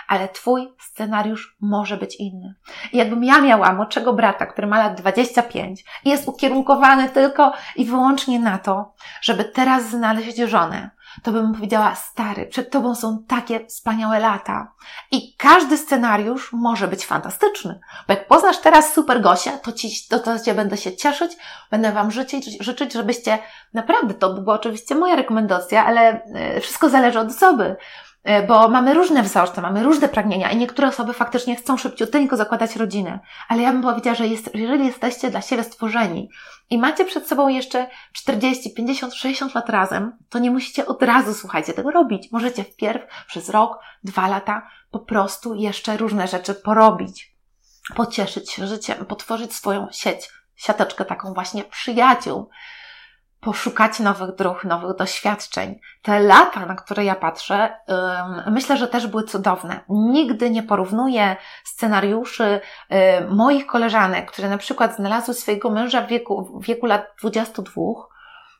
ale 0.08 0.28
Twój 0.28 0.68
scenariusz 0.78 1.56
może 1.60 1.96
być 1.96 2.16
inny. 2.16 2.54
I 2.92 2.96
jakbym 2.96 3.24
ja 3.24 3.40
miała 3.40 3.72
młodszego 3.72 4.12
brata, 4.12 4.46
który 4.46 4.66
ma 4.66 4.78
lat 4.78 5.00
25 5.00 5.84
i 6.04 6.10
jest 6.10 6.28
ukierunkowany 6.28 7.08
tylko 7.08 7.52
i 7.76 7.84
wyłącznie 7.84 8.40
na 8.40 8.58
to, 8.58 8.94
żeby 9.22 9.44
teraz 9.44 9.90
znaleźć 9.90 10.36
żonę, 10.36 10.90
to 11.22 11.32
bym 11.32 11.54
powiedziała, 11.54 11.94
stary, 11.94 12.46
przed 12.46 12.70
Tobą 12.70 12.94
są 12.94 13.24
takie 13.28 13.66
wspaniałe 13.66 14.18
lata. 14.18 14.72
I 15.10 15.36
każdy 15.36 15.76
scenariusz 15.76 16.52
może 16.52 16.88
być 16.88 17.06
fantastyczny. 17.06 17.80
Bo 18.08 18.14
jak 18.14 18.26
poznasz 18.26 18.58
teraz 18.58 18.94
super 18.94 19.20
Gosia, 19.20 19.58
to, 19.58 19.72
ci, 19.72 20.08
to, 20.08 20.18
to 20.18 20.40
Cię 20.40 20.54
będę 20.54 20.76
się 20.76 20.96
cieszyć, 20.96 21.32
będę 21.70 21.92
Wam 21.92 22.10
życzyć, 22.10 22.64
życzyć, 22.64 22.92
żebyście, 22.92 23.38
naprawdę, 23.74 24.14
to 24.14 24.34
była 24.34 24.54
oczywiście 24.54 24.94
moja 24.94 25.16
rekomendacja, 25.16 25.86
ale 25.86 26.24
e, 26.24 26.60
wszystko 26.60 26.88
zależy 26.88 27.20
od 27.20 27.28
osoby. 27.28 27.76
E, 28.24 28.46
bo 28.46 28.68
mamy 28.68 28.94
różne 28.94 29.22
wzorce, 29.22 29.60
mamy 29.60 29.82
różne 29.82 30.08
pragnienia 30.08 30.50
i 30.50 30.56
niektóre 30.56 30.88
osoby 30.88 31.12
faktycznie 31.12 31.56
chcą 31.56 31.76
szybciutko 31.76 32.36
zakładać 32.36 32.76
rodzinę. 32.76 33.20
Ale 33.48 33.62
ja 33.62 33.72
bym 33.72 33.82
powiedziała, 33.82 34.14
że 34.14 34.26
jest, 34.26 34.54
jeżeli 34.54 34.86
jesteście 34.86 35.30
dla 35.30 35.40
siebie 35.40 35.64
stworzeni 35.64 36.28
i 36.70 36.78
macie 36.78 37.04
przed 37.04 37.28
sobą 37.28 37.48
jeszcze 37.48 37.86
40, 38.12 38.74
50, 38.74 39.14
60 39.14 39.54
lat 39.54 39.68
razem, 39.68 40.18
to 40.28 40.38
nie 40.38 40.50
musicie 40.50 40.86
od 40.86 41.02
razu, 41.02 41.34
słuchajcie, 41.34 41.72
tego 41.72 41.90
robić. 41.90 42.32
Możecie 42.32 42.64
wpierw 42.64 43.26
przez 43.26 43.48
rok, 43.48 43.78
dwa 44.04 44.28
lata 44.28 44.68
po 44.90 44.98
prostu 44.98 45.54
jeszcze 45.54 45.96
różne 45.96 46.28
rzeczy 46.28 46.54
porobić. 46.54 47.34
Pocieszyć 47.94 48.50
się 48.50 48.66
życiem, 48.66 49.06
potworzyć 49.06 49.54
swoją 49.54 49.88
sieć, 49.92 50.30
siateczkę 50.56 51.04
taką 51.04 51.34
właśnie 51.34 51.64
przyjaciół 51.64 52.50
poszukać 53.44 54.00
nowych 54.00 54.34
dróg, 54.34 54.64
nowych 54.64 54.96
doświadczeń. 54.96 55.80
Te 56.02 56.20
lata, 56.20 56.66
na 56.66 56.74
które 56.74 57.04
ja 57.04 57.14
patrzę, 57.14 57.76
myślę, 58.46 58.76
że 58.76 58.88
też 58.88 59.06
były 59.06 59.22
cudowne. 59.22 59.80
Nigdy 59.88 60.50
nie 60.50 60.62
porównuję 60.62 61.36
scenariuszy 61.64 62.60
moich 63.28 63.66
koleżanek, 63.66 64.30
które 64.32 64.48
na 64.48 64.58
przykład 64.58 64.96
znalazły 64.96 65.34
swojego 65.34 65.70
męża 65.70 66.00
w 66.00 66.08
wieku, 66.08 66.60
w 66.60 66.66
wieku 66.66 66.86
lat 66.86 67.06
22 67.20 67.72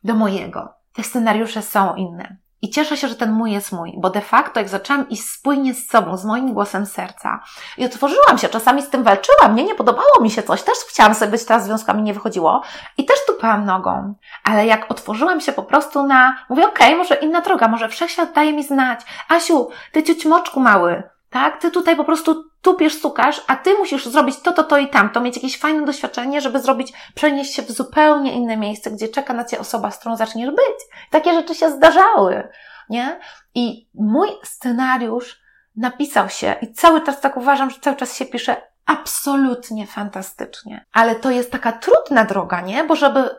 do 0.04 0.14
mojego. 0.14 0.74
Te 0.92 1.02
scenariusze 1.02 1.62
są 1.62 1.94
inne. 1.94 2.36
I 2.62 2.70
cieszę 2.70 2.96
się, 2.96 3.08
że 3.08 3.16
ten 3.16 3.32
mój 3.32 3.52
jest 3.52 3.72
mój, 3.72 3.94
bo 3.96 4.10
de 4.10 4.20
facto 4.20 4.60
jak 4.60 4.68
zaczęłam 4.68 5.08
iść 5.08 5.24
spójnie 5.24 5.74
z 5.74 5.88
sobą, 5.88 6.16
z 6.16 6.24
moim 6.24 6.54
głosem 6.54 6.86
serca 6.86 7.40
i 7.78 7.84
otworzyłam 7.84 8.38
się, 8.38 8.48
czasami 8.48 8.82
z 8.82 8.90
tym 8.90 9.02
walczyłam, 9.02 9.54
nie, 9.54 9.64
nie 9.64 9.74
podobało 9.74 10.20
mi 10.20 10.30
się 10.30 10.42
coś, 10.42 10.62
też 10.62 10.74
chciałam 10.88 11.14
sobie 11.14 11.30
być 11.30 11.44
teraz 11.44 11.64
związkami, 11.64 12.02
nie 12.02 12.14
wychodziło 12.14 12.62
i 12.96 13.04
też 13.04 13.16
tupałam 13.26 13.64
nogą, 13.64 14.14
ale 14.44 14.66
jak 14.66 14.90
otworzyłam 14.90 15.40
się 15.40 15.52
po 15.52 15.62
prostu 15.62 16.06
na, 16.06 16.36
mówię, 16.48 16.68
okej, 16.68 16.86
okay, 16.86 16.96
może 16.96 17.14
inna 17.14 17.40
droga, 17.40 17.68
może 17.68 17.88
wszechświat 17.88 18.32
daje 18.32 18.52
mi 18.52 18.64
znać, 18.64 19.00
Asiu, 19.28 19.68
ty 19.92 20.02
ciućmoczku 20.02 20.60
mały, 20.60 21.02
tak? 21.30 21.60
Ty 21.60 21.70
tutaj 21.70 21.96
po 21.96 22.04
prostu 22.04 22.44
tupiesz, 22.62 22.94
stukasz, 22.94 23.42
a 23.46 23.56
ty 23.56 23.74
musisz 23.74 24.06
zrobić 24.06 24.40
to, 24.40 24.52
to, 24.52 24.64
to 24.64 24.78
i 24.78 24.88
tamto, 24.88 25.20
mieć 25.20 25.36
jakieś 25.36 25.58
fajne 25.58 25.86
doświadczenie, 25.86 26.40
żeby 26.40 26.60
zrobić, 26.60 26.92
przenieść 27.14 27.54
się 27.54 27.62
w 27.62 27.70
zupełnie 27.70 28.32
inne 28.32 28.56
miejsce, 28.56 28.90
gdzie 28.90 29.08
czeka 29.08 29.34
na 29.34 29.44
ciebie 29.44 29.60
osoba, 29.60 29.90
z 29.90 29.98
którą 29.98 30.16
zaczniesz 30.16 30.50
być. 30.50 30.98
Takie 31.10 31.32
rzeczy 31.32 31.54
się 31.54 31.70
zdarzały, 31.70 32.48
nie? 32.88 33.20
I 33.54 33.88
mój 33.94 34.28
scenariusz 34.42 35.40
napisał 35.76 36.28
się 36.28 36.56
i 36.62 36.72
cały 36.72 37.00
czas 37.00 37.20
tak 37.20 37.36
uważam, 37.36 37.70
że 37.70 37.80
cały 37.80 37.96
czas 37.96 38.16
się 38.16 38.24
pisze 38.24 38.56
absolutnie 38.86 39.86
fantastycznie. 39.86 40.84
Ale 40.92 41.14
to 41.14 41.30
jest 41.30 41.52
taka 41.52 41.72
trudna 41.72 42.24
droga, 42.24 42.60
nie? 42.60 42.84
Bo 42.84 42.96
żeby 42.96 43.30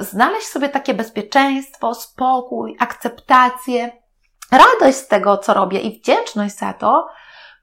znaleźć 0.00 0.46
sobie 0.46 0.68
takie 0.68 0.94
bezpieczeństwo, 0.94 1.94
spokój, 1.94 2.76
akceptację, 2.80 3.90
radość 4.52 4.98
z 4.98 5.08
tego, 5.08 5.38
co 5.38 5.54
robię 5.54 5.80
i 5.80 6.00
wdzięczność 6.00 6.56
za 6.56 6.72
to, 6.72 7.08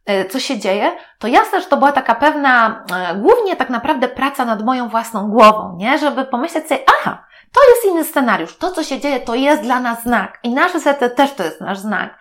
E, 0.06 0.26
co 0.26 0.40
się 0.40 0.60
dzieje, 0.60 0.98
to 1.20 1.28
jasne, 1.28 1.62
że 1.62 1.68
to 1.68 1.78
była 1.78 1.92
taka 1.92 2.16
pewna, 2.16 2.84
e, 2.94 3.16
głównie 3.16 3.56
tak 3.56 3.70
naprawdę 3.70 4.08
praca 4.08 4.46
nad 4.46 4.66
moją 4.66 4.90
własną 4.90 5.30
głową, 5.30 5.76
nie? 5.78 5.98
Żeby 5.98 6.26
pomyśleć 6.26 6.68
sobie, 6.68 6.84
aha, 7.00 7.26
to 7.54 7.62
jest 7.70 7.86
inny 7.86 8.04
scenariusz, 8.04 8.58
to 8.58 8.72
co 8.72 8.84
się 8.84 9.00
dzieje, 9.00 9.20
to 9.20 9.36
jest 9.36 9.62
dla 9.62 9.80
nas 9.80 10.04
znak 10.04 10.40
i 10.44 10.50
nasze 10.50 10.80
serce 10.80 11.10
też 11.10 11.34
to 11.34 11.44
jest 11.44 11.62
nasz 11.62 11.78
znak. 11.78 12.20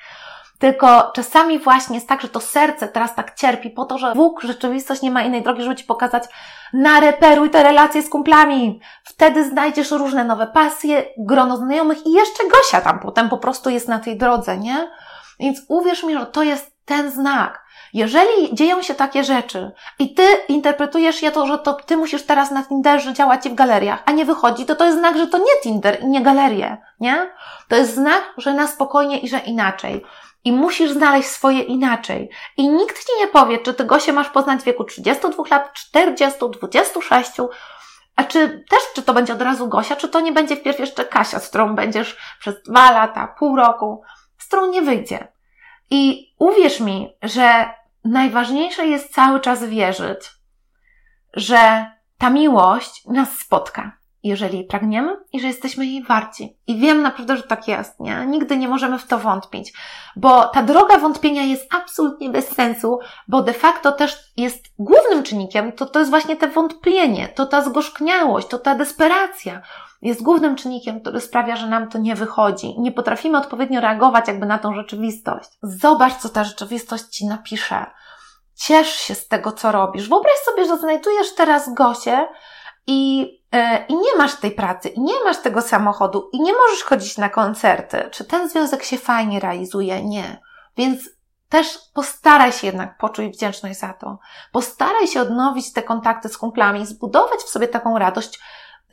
Tylko 0.59 1.11
czasami 1.15 1.59
właśnie 1.59 1.95
jest 1.95 2.09
tak, 2.09 2.21
że 2.23 2.29
to 2.29 2.41
serce 2.41 2.89
teraz 2.89 3.15
tak 3.15 3.35
cierpi 3.35 3.71
po 3.71 3.85
to, 3.85 3.99
że 3.99 4.15
Bóg, 4.15 4.43
rzeczywistość 4.43 5.03
nie 5.03 5.11
ma 5.11 5.23
innej 5.23 5.43
drogi, 5.43 5.63
żeby 5.63 5.77
Ci 5.77 5.85
pokazać, 5.85 6.25
nareperuj 6.73 7.51
te 7.51 7.63
relacje 7.63 8.03
z 8.03 8.09
kumplami. 8.09 8.81
Wtedy 9.05 9.45
znajdziesz 9.45 9.91
różne 9.91 10.25
nowe 10.25 10.47
pasje, 10.47 11.05
grono 11.19 11.57
znajomych 11.57 12.07
i 12.07 12.13
jeszcze 12.13 12.49
Gosia 12.49 12.81
tam 12.81 13.01
potem 13.01 13.29
po 13.29 13.39
prostu 13.39 13.71
jest 13.71 13.89
na 13.89 13.99
tej 13.99 14.19
drodze, 14.19 14.59
nie? 14.59 14.91
Więc 15.41 15.63
uwierz 15.69 16.03
mi, 16.03 16.15
że 16.15 16.27
to 16.27 16.43
jest 16.43 16.73
ten 16.85 17.11
znak. 17.11 17.65
Jeżeli 17.93 18.55
dzieją 18.55 18.83
się 18.83 18.95
takie 18.95 19.25
rzeczy 19.25 19.73
i 19.99 20.15
ty 20.15 20.23
interpretujesz 20.49 21.23
je 21.23 21.31
to, 21.31 21.47
że 21.47 21.59
to 21.59 21.75
ty 21.75 21.97
musisz 21.97 22.23
teraz 22.23 22.51
na 22.51 22.65
Tinderze 22.65 23.13
działać 23.13 23.49
w 23.49 23.55
galeriach, 23.55 24.03
a 24.07 24.13
nie 24.13 24.25
wychodzi, 24.25 24.67
to 24.67 24.75
to 24.75 24.85
jest 24.85 24.99
znak, 24.99 25.19
że 25.19 25.27
to 25.27 25.39
nie 25.39 25.61
Tinder 25.63 26.03
i 26.03 26.07
nie 26.07 26.23
galerie, 26.23 26.77
nie? 27.01 27.31
To 27.69 27.77
jest 27.77 27.95
znak, 27.95 28.23
że 28.37 28.55
na 28.55 28.67
spokojnie 28.67 29.19
i 29.19 29.29
że 29.29 29.39
inaczej. 29.39 30.05
I 30.45 30.53
musisz 30.53 30.91
znaleźć 30.91 31.29
swoje 31.29 31.61
inaczej. 31.61 32.31
I 32.57 32.69
nikt 32.69 33.05
ci 33.05 33.13
nie 33.21 33.27
powie, 33.27 33.59
czy 33.59 33.75
ty 33.75 33.85
go 33.85 33.99
się 34.01 34.13
masz 34.13 34.29
poznać 34.29 34.61
w 34.61 34.65
wieku 34.65 34.85
32 34.85 35.45
lat, 35.51 35.73
40, 35.73 36.39
26, 36.53 37.31
a 38.17 38.25
czy 38.25 38.65
też, 38.71 38.81
czy 38.95 39.03
to 39.03 39.15
będzie 39.15 39.33
od 39.33 39.43
razu 39.43 39.69
Gosia, 39.69 39.97
czy 39.97 40.09
to 40.09 40.21
nie 40.21 40.33
będzie 40.33 40.57
wpierw 40.57 40.79
jeszcze 40.79 41.05
Kasia, 41.05 41.41
z 41.41 41.49
którą 41.49 41.75
będziesz 41.75 42.17
przez 42.41 42.63
dwa 42.63 42.91
lata, 42.91 43.35
pół 43.39 43.57
roku, 43.57 44.03
z 44.39 44.47
którą 44.47 44.71
nie 44.71 44.83
wyjdzie. 44.83 45.29
I 45.91 46.33
uwierz 46.39 46.81
mi, 46.81 47.17
że 47.23 47.71
najważniejsze 48.05 48.87
jest 48.87 49.15
cały 49.15 49.41
czas 49.41 49.65
wierzyć, 49.65 50.31
że 51.35 51.87
ta 52.19 52.31
miłość 52.31 53.05
nas 53.07 53.39
spotka, 53.39 53.93
jeżeli 54.29 54.65
pragniemy 54.65 55.17
i 55.33 55.41
że 55.41 55.47
jesteśmy 55.47 55.87
jej 55.87 56.03
warci. 56.03 56.57
I 56.67 56.79
wiem 56.79 57.03
naprawdę, 57.03 57.37
że 57.37 57.43
tak 57.43 57.69
jest, 57.69 58.01
nie? 58.01 58.27
Nigdy 58.27 58.57
nie 58.57 58.69
możemy 58.69 58.99
w 58.99 59.07
to 59.07 59.19
wątpić, 59.19 59.73
bo 60.17 60.45
ta 60.45 60.63
droga 60.63 60.99
wątpienia 60.99 61.43
jest 61.43 61.75
absolutnie 61.75 62.31
bez 62.31 62.49
sensu, 62.49 62.99
bo 63.29 63.43
de 63.43 63.53
facto 63.53 63.93
też 63.93 64.33
jest 64.37 64.65
głównym 64.79 65.23
czynnikiem, 65.23 65.73
to, 65.73 65.87
to 65.87 65.99
jest 65.99 66.11
właśnie 66.11 66.37
te 66.37 66.49
wątpienie, 66.49 67.29
to 67.29 67.47
ta 67.47 67.63
zgorzkniałość, 67.63 68.49
to 68.49 68.59
ta 68.59 68.75
desperacja, 68.75 69.63
jest 70.05 70.23
głównym 70.23 70.57
czynnikiem, 70.57 71.01
który 71.01 71.21
sprawia, 71.21 71.57
że 71.57 71.67
nam 71.67 71.89
to 71.89 71.99
nie 71.99 72.15
wychodzi. 72.15 72.75
Nie 72.79 72.93
potrafimy 72.93 73.39
odpowiednio 73.39 73.81
reagować 73.81 74.29
jakby 74.29 74.47
na 74.47 74.59
tą 74.59 74.75
rzeczywistość. 74.75 75.51
Zobacz, 75.63 76.15
co 76.15 76.29
ta 76.29 76.45
rzeczywistość 76.45 77.05
ci 77.05 77.27
napisze. 77.27 77.87
Ciesz 78.55 78.89
się 78.89 79.15
z 79.15 79.29
tego, 79.29 79.53
co 79.53 79.73
robisz. 79.73 80.09
Wyobraź 80.09 80.35
sobie, 80.45 80.65
że 80.65 80.79
znajdujesz 80.79 81.35
teraz 81.35 81.75
Gosię 81.75 82.29
i, 82.87 83.29
i 83.89 83.97
nie 83.97 84.17
masz 84.19 84.35
tej 84.35 84.51
pracy, 84.51 84.89
i 84.89 85.01
nie 85.01 85.25
masz 85.25 85.39
tego 85.39 85.63
samochodu, 85.63 86.31
i 86.33 86.41
nie 86.41 86.53
możesz 86.53 86.85
chodzić 86.85 87.19
na 87.19 87.29
koncerty. 87.29 88.09
Czy 88.11 88.25
ten 88.25 88.49
związek 88.49 88.85
się 88.85 88.99
fajnie 88.99 89.41
realizuje? 89.41 90.05
Nie. 90.05 90.41
Więc 90.77 91.01
też 91.49 91.79
postaraj 91.95 92.53
się 92.53 92.67
jednak 92.67 92.99
poczuć 92.99 93.27
wdzięczność 93.27 93.79
za 93.79 93.93
to. 93.93 94.19
Postaraj 94.53 95.07
się 95.07 95.21
odnowić 95.21 95.73
te 95.73 95.83
kontakty 95.83 96.29
z 96.29 96.39
kumplami, 96.39 96.87
zbudować 96.87 97.41
w 97.41 97.49
sobie 97.49 97.69
taką 97.69 97.99
radość, 97.99 98.41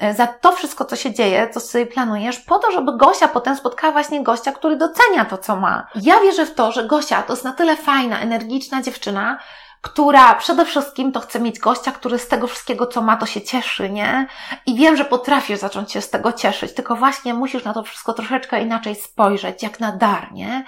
E, 0.02 0.13
za 0.13 0.28
to 0.28 0.52
wszystko, 0.52 0.86
co 0.86 0.95
się 0.95 1.13
dzieje, 1.13 1.50
co 1.50 1.60
sobie 1.60 1.86
planujesz, 1.86 2.39
po 2.39 2.60
to, 2.60 2.71
żeby 2.71 2.97
Gosia 2.97 3.28
potem 3.28 3.56
spotkała 3.56 3.93
właśnie 3.93 4.24
gościa, 4.24 4.52
który 4.52 4.76
docenia 4.76 5.26
to, 5.26 5.38
co 5.38 5.56
ma. 5.56 5.88
Ja 5.95 6.19
wierzę 6.19 6.45
w 6.45 6.54
to, 6.54 6.71
że 6.71 6.84
Gosia 6.84 7.24
to 7.24 7.34
jest 7.34 7.43
na 7.43 7.54
tyle 7.54 7.78
fajna, 7.78 8.19
energiczna 8.19 8.82
dziewczyna, 8.82 9.39
która 9.82 10.36
przede 10.36 10.65
wszystkim 10.65 11.12
to 11.12 11.20
chce 11.20 11.39
mieć 11.39 11.60
gościa, 11.60 11.91
który 11.91 12.20
z 12.20 12.28
tego 12.28 12.48
wszystkiego, 12.48 12.88
co 12.88 13.02
ma, 13.02 13.17
to 13.17 13.26
się 13.26 13.41
cieszy, 13.41 13.89
nie? 13.89 14.28
I 14.65 14.76
wiem, 14.76 14.98
że 14.98 15.06
potrafisz 15.06 15.60
zacząć 15.60 15.91
się 15.91 16.02
z 16.02 16.10
tego 16.10 16.34
cieszyć, 16.34 16.74
tylko 16.74 16.96
właśnie 16.96 17.34
musisz 17.34 17.63
na 17.63 17.74
to 17.74 17.84
wszystko 17.84 18.13
troszeczkę 18.13 18.62
inaczej 18.62 18.96
spojrzeć, 18.96 19.63
jak 19.63 19.80
na 19.80 19.91
dar, 19.91 20.32
nie? 20.34 20.65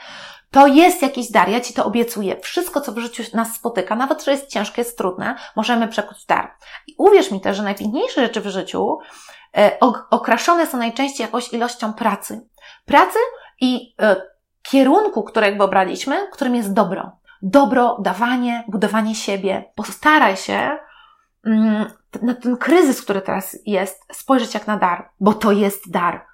To 0.51 0.67
jest 0.67 1.01
jakiś 1.01 1.31
dar, 1.31 1.49
ja 1.49 1.61
Ci 1.61 1.73
to 1.73 1.85
obiecuję. 1.85 2.39
Wszystko, 2.41 2.81
co 2.81 2.91
w 2.91 2.97
życiu 2.97 3.23
nas 3.33 3.55
spotyka, 3.55 3.95
nawet 3.95 4.23
że 4.23 4.31
jest 4.31 4.47
ciężkie, 4.47 4.81
jest 4.81 4.97
trudne, 4.97 5.35
możemy 5.55 5.87
przekuć 5.87 6.25
dar. 6.25 6.55
I 6.87 6.95
uwierz 6.97 7.31
mi 7.31 7.41
też, 7.41 7.57
że 7.57 7.63
najpiękniejsze 7.63 8.21
rzeczy 8.21 8.41
w 8.41 8.47
życiu 8.47 8.97
e, 9.57 9.79
okraszone 10.09 10.67
są 10.67 10.77
najczęściej 10.77 11.25
jakąś 11.25 11.53
ilością 11.53 11.93
pracy. 11.93 12.47
Pracy 12.85 13.19
i 13.61 13.95
e, 14.01 14.15
kierunku, 14.61 15.23
którego 15.23 15.65
obraliśmy, 15.65 16.27
którym 16.31 16.55
jest 16.55 16.73
dobro. 16.73 17.22
Dobro, 17.43 17.97
dawanie, 17.99 18.63
budowanie 18.67 19.15
siebie. 19.15 19.71
Postaraj 19.75 20.37
się 20.37 20.77
mm, 21.45 21.85
na 22.21 22.33
ten 22.33 22.57
kryzys, 22.57 23.01
który 23.01 23.21
teraz 23.21 23.57
jest, 23.65 24.05
spojrzeć 24.11 24.53
jak 24.53 24.67
na 24.67 24.77
dar, 24.77 25.09
bo 25.19 25.33
to 25.33 25.51
jest 25.51 25.91
dar 25.91 26.25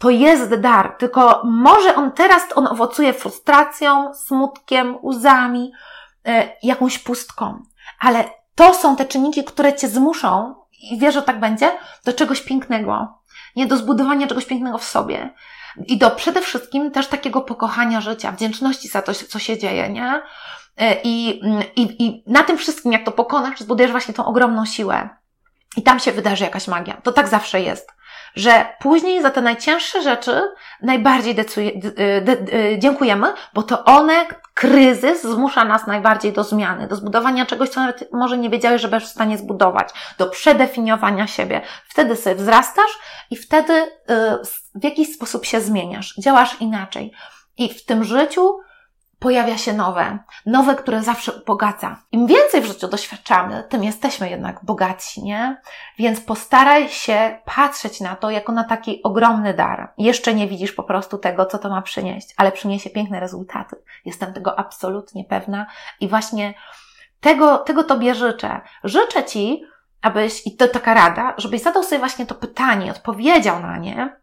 to 0.00 0.10
jest 0.10 0.54
dar, 0.54 0.96
tylko 0.98 1.42
może 1.44 1.94
on 1.94 2.12
teraz 2.12 2.42
on 2.54 2.66
owocuje 2.66 3.12
frustracją, 3.12 4.14
smutkiem, 4.14 4.96
łzami, 5.02 5.72
e, 6.26 6.48
jakąś 6.62 6.98
pustką. 6.98 7.62
Ale 7.98 8.24
to 8.54 8.74
są 8.74 8.96
te 8.96 9.04
czynniki, 9.04 9.44
które 9.44 9.74
cię 9.74 9.88
zmuszą, 9.88 10.54
i 10.90 10.98
wiesz, 10.98 11.14
że 11.14 11.22
tak 11.22 11.40
będzie, 11.40 11.72
do 12.04 12.12
czegoś 12.12 12.42
pięknego. 12.42 13.18
Nie 13.56 13.66
do 13.66 13.76
zbudowania 13.76 14.26
czegoś 14.26 14.46
pięknego 14.46 14.78
w 14.78 14.84
sobie. 14.84 15.34
I 15.86 15.98
do 15.98 16.10
przede 16.10 16.40
wszystkim 16.40 16.90
też 16.90 17.06
takiego 17.06 17.40
pokochania 17.40 18.00
życia, 18.00 18.32
wdzięczności 18.32 18.88
za 18.88 19.02
to, 19.02 19.14
co 19.14 19.38
się 19.38 19.58
dzieje, 19.58 19.88
nie? 19.88 20.22
E, 20.76 20.96
I, 21.04 21.40
i, 21.76 22.06
I 22.06 22.24
na 22.26 22.42
tym 22.42 22.58
wszystkim, 22.58 22.92
jak 22.92 23.04
to 23.04 23.12
pokonasz, 23.12 23.60
zbudujesz 23.60 23.90
właśnie 23.90 24.14
tą 24.14 24.24
ogromną 24.24 24.66
siłę. 24.66 25.08
I 25.76 25.82
tam 25.82 26.00
się 26.00 26.12
wydarzy 26.12 26.44
jakaś 26.44 26.68
magia. 26.68 27.00
To 27.02 27.12
tak 27.12 27.28
zawsze 27.28 27.60
jest 27.60 27.92
że 28.34 28.66
później 28.80 29.22
za 29.22 29.30
te 29.30 29.40
najcięższe 29.40 30.02
rzeczy 30.02 30.42
najbardziej 30.82 31.34
decuje, 31.34 31.72
de, 31.74 32.20
de, 32.20 32.36
de, 32.36 32.78
dziękujemy, 32.78 33.32
bo 33.54 33.62
to 33.62 33.84
one, 33.84 34.26
kryzys 34.54 35.22
zmusza 35.22 35.64
nas 35.64 35.86
najbardziej 35.86 36.32
do 36.32 36.44
zmiany, 36.44 36.88
do 36.88 36.96
zbudowania 36.96 37.46
czegoś, 37.46 37.68
co 37.68 37.80
nawet 37.80 38.12
może 38.12 38.38
nie 38.38 38.50
wiedziałeś, 38.50 38.82
że 38.82 38.88
będziesz 38.88 39.08
w 39.08 39.12
stanie 39.12 39.38
zbudować, 39.38 39.88
do 40.18 40.26
przedefiniowania 40.26 41.26
siebie. 41.26 41.60
Wtedy 41.88 42.16
sobie 42.16 42.36
wzrastasz 42.36 42.98
i 43.30 43.36
wtedy 43.36 43.72
y, 43.72 43.88
w 44.74 44.84
jakiś 44.84 45.14
sposób 45.14 45.46
się 45.46 45.60
zmieniasz, 45.60 46.14
działasz 46.18 46.60
inaczej. 46.60 47.12
I 47.58 47.74
w 47.74 47.84
tym 47.84 48.04
życiu 48.04 48.60
pojawia 49.20 49.58
się 49.58 49.72
nowe, 49.72 50.18
nowe, 50.46 50.74
które 50.74 51.02
zawsze 51.02 51.32
ubogaca. 51.32 52.02
Im 52.12 52.26
więcej 52.26 52.60
w 52.60 52.66
życiu 52.66 52.88
doświadczamy, 52.88 53.64
tym 53.68 53.84
jesteśmy 53.84 54.30
jednak 54.30 54.64
bogaci, 54.64 55.22
nie? 55.22 55.60
Więc 55.98 56.20
postaraj 56.20 56.88
się 56.88 57.38
patrzeć 57.44 58.00
na 58.00 58.16
to 58.16 58.30
jako 58.30 58.52
na 58.52 58.64
taki 58.64 59.02
ogromny 59.02 59.54
dar. 59.54 59.92
Jeszcze 59.98 60.34
nie 60.34 60.48
widzisz 60.48 60.72
po 60.72 60.82
prostu 60.82 61.18
tego, 61.18 61.46
co 61.46 61.58
to 61.58 61.70
ma 61.70 61.82
przynieść, 61.82 62.34
ale 62.36 62.52
przyniesie 62.52 62.90
piękne 62.90 63.20
rezultaty. 63.20 63.76
Jestem 64.04 64.32
tego 64.32 64.58
absolutnie 64.58 65.24
pewna 65.24 65.66
i 66.00 66.08
właśnie 66.08 66.54
tego, 67.20 67.58
tego 67.58 67.84
Tobie 67.84 68.14
życzę. 68.14 68.60
Życzę 68.84 69.24
Ci, 69.24 69.64
abyś, 70.02 70.46
i 70.46 70.56
to 70.56 70.68
taka 70.68 70.94
rada, 70.94 71.34
żebyś 71.36 71.62
zadał 71.62 71.82
sobie 71.82 71.98
właśnie 71.98 72.26
to 72.26 72.34
pytanie, 72.34 72.90
odpowiedział 72.90 73.60
na 73.62 73.78
nie, 73.78 74.19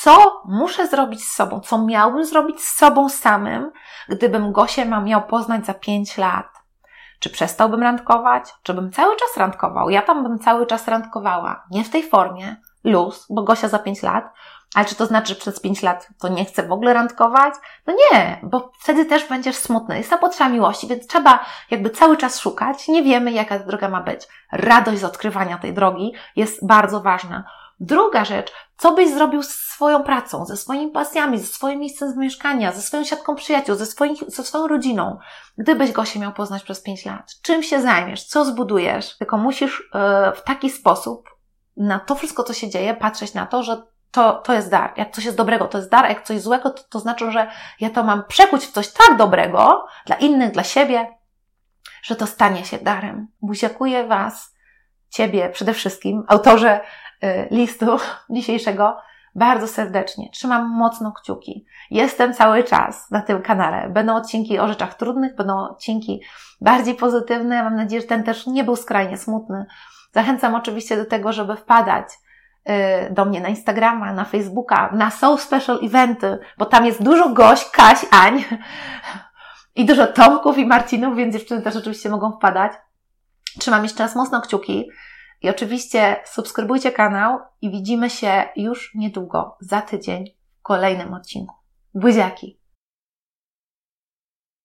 co 0.00 0.42
muszę 0.44 0.86
zrobić 0.86 1.24
z 1.24 1.32
sobą, 1.32 1.60
co 1.60 1.78
miałbym 1.78 2.24
zrobić 2.24 2.60
z 2.60 2.76
sobą 2.76 3.08
samym, 3.08 3.72
gdybym 4.08 4.52
Gosię 4.52 4.84
miał 4.84 5.22
poznać 5.22 5.66
za 5.66 5.74
pięć 5.74 6.18
lat. 6.18 6.46
Czy 7.20 7.30
przestałbym 7.30 7.82
randkować? 7.82 8.44
Czy 8.62 8.74
bym 8.74 8.92
cały 8.92 9.16
czas 9.16 9.36
randkował? 9.36 9.90
Ja 9.90 10.02
tam 10.02 10.22
bym 10.22 10.38
cały 10.38 10.66
czas 10.66 10.88
randkowała. 10.88 11.64
Nie 11.70 11.84
w 11.84 11.90
tej 11.90 12.02
formie, 12.02 12.56
luz, 12.84 13.26
bo 13.30 13.42
Gosia 13.42 13.68
za 13.68 13.78
pięć 13.78 14.02
lat. 14.02 14.24
Ale 14.74 14.84
czy 14.84 14.94
to 14.94 15.06
znaczy, 15.06 15.28
że 15.34 15.40
przez 15.40 15.60
pięć 15.60 15.82
lat 15.82 16.08
to 16.20 16.28
nie 16.28 16.44
chcę 16.44 16.62
w 16.62 16.72
ogóle 16.72 16.94
randkować? 16.94 17.54
No 17.86 17.94
nie, 18.12 18.40
bo 18.42 18.72
wtedy 18.80 19.04
też 19.04 19.28
będziesz 19.28 19.56
smutny. 19.56 19.98
Jest 19.98 20.10
ta 20.10 20.18
potrzeba 20.18 20.50
miłości, 20.50 20.86
więc 20.86 21.06
trzeba 21.06 21.44
jakby 21.70 21.90
cały 21.90 22.16
czas 22.16 22.40
szukać. 22.40 22.88
Nie 22.88 23.02
wiemy, 23.02 23.32
jaka 23.32 23.58
ta 23.58 23.64
droga 23.64 23.88
ma 23.88 24.00
być. 24.00 24.28
Radość 24.52 25.00
z 25.00 25.04
odkrywania 25.04 25.58
tej 25.58 25.74
drogi 25.74 26.14
jest 26.36 26.66
bardzo 26.66 27.00
ważna. 27.00 27.44
Druga 27.80 28.24
rzecz, 28.24 28.52
co 28.76 28.92
byś 28.92 29.10
zrobił 29.10 29.42
z 29.42 29.50
swoją 29.50 30.02
pracą, 30.02 30.44
ze 30.44 30.56
swoimi 30.56 30.90
pasjami, 30.90 31.38
ze 31.38 31.46
swoim 31.46 31.80
miejscem 31.80 32.10
zamieszkania, 32.10 32.72
ze 32.72 32.82
swoją 32.82 33.04
siatką 33.04 33.34
przyjaciół, 33.34 33.76
ze, 33.76 33.86
swoim, 33.86 34.14
ze 34.26 34.44
swoją 34.44 34.66
rodziną, 34.66 35.18
gdybyś 35.58 35.92
go 35.92 36.04
się 36.04 36.20
miał 36.20 36.32
poznać 36.32 36.62
przez 36.62 36.82
pięć 36.82 37.04
lat? 37.04 37.34
Czym 37.42 37.62
się 37.62 37.82
zajmiesz? 37.82 38.24
Co 38.24 38.44
zbudujesz? 38.44 39.16
Tylko 39.18 39.36
musisz 39.36 39.90
yy, 39.94 40.32
w 40.32 40.42
taki 40.42 40.70
sposób 40.70 41.28
na 41.76 41.98
to 41.98 42.14
wszystko, 42.14 42.44
co 42.44 42.52
się 42.52 42.70
dzieje, 42.70 42.94
patrzeć 42.94 43.34
na 43.34 43.46
to, 43.46 43.62
że 43.62 43.82
to, 44.10 44.32
to 44.32 44.52
jest 44.52 44.70
dar. 44.70 44.92
Jak 44.96 45.14
coś 45.14 45.24
jest 45.24 45.36
dobrego, 45.36 45.68
to 45.68 45.78
jest 45.78 45.90
dar, 45.90 46.04
a 46.04 46.08
jak 46.08 46.24
coś 46.24 46.40
złego, 46.40 46.70
to, 46.70 46.82
to 46.82 47.00
znaczy, 47.00 47.32
że 47.32 47.50
ja 47.80 47.90
to 47.90 48.02
mam 48.02 48.24
przekuć 48.28 48.64
w 48.64 48.72
coś 48.72 48.92
tak 48.92 49.16
dobrego 49.16 49.86
dla 50.06 50.16
innych, 50.16 50.50
dla 50.50 50.64
siebie, 50.64 51.18
że 52.02 52.16
to 52.16 52.26
stanie 52.26 52.64
się 52.64 52.78
darem. 52.78 53.28
Buziakuję 53.42 54.06
Was, 54.06 54.58
Ciebie 55.10 55.50
przede 55.50 55.74
wszystkim, 55.74 56.24
autorze 56.28 56.80
listu 57.50 57.86
dzisiejszego 58.30 58.96
bardzo 59.34 59.68
serdecznie. 59.68 60.30
Trzymam 60.32 60.70
mocno 60.70 61.12
kciuki. 61.12 61.66
Jestem 61.90 62.34
cały 62.34 62.64
czas 62.64 63.10
na 63.10 63.22
tym 63.22 63.42
kanale. 63.42 63.88
Będą 63.88 64.16
odcinki 64.16 64.58
o 64.58 64.68
rzeczach 64.68 64.94
trudnych, 64.94 65.36
będą 65.36 65.58
odcinki 65.58 66.20
bardziej 66.60 66.94
pozytywne. 66.94 67.62
Mam 67.62 67.76
nadzieję, 67.76 68.00
że 68.00 68.06
ten 68.06 68.24
też 68.24 68.46
nie 68.46 68.64
był 68.64 68.76
skrajnie 68.76 69.16
smutny. 69.16 69.66
Zachęcam 70.14 70.54
oczywiście 70.54 70.96
do 70.96 71.04
tego, 71.04 71.32
żeby 71.32 71.56
wpadać 71.56 72.06
y, 72.68 73.14
do 73.14 73.24
mnie 73.24 73.40
na 73.40 73.48
Instagrama, 73.48 74.12
na 74.12 74.24
Facebooka, 74.24 74.90
na 74.92 75.10
Soul 75.10 75.38
Special 75.38 75.78
Eventy, 75.84 76.38
bo 76.58 76.66
tam 76.66 76.86
jest 76.86 77.02
dużo 77.02 77.28
gość, 77.28 77.70
Kaś, 77.70 78.06
Ań 78.10 78.44
i 79.74 79.84
dużo 79.84 80.06
Tomków 80.06 80.58
i 80.58 80.66
Marcinów, 80.66 81.16
więc 81.16 81.34
dziewczyny 81.34 81.62
też 81.62 81.76
oczywiście 81.76 82.08
mogą 82.08 82.32
wpadać. 82.32 82.72
Trzymam 83.58 83.82
jeszcze 83.82 84.02
raz 84.02 84.16
mocno 84.16 84.40
kciuki. 84.40 84.88
I 85.42 85.50
oczywiście 85.50 86.16
subskrybujcie 86.24 86.92
kanał 86.92 87.38
i 87.62 87.70
widzimy 87.70 88.10
się 88.10 88.44
już 88.56 88.94
niedługo, 88.94 89.56
za 89.60 89.82
tydzień, 89.82 90.24
w 90.58 90.62
kolejnym 90.62 91.14
odcinku. 91.14 91.54
Buziaki! 91.94 92.57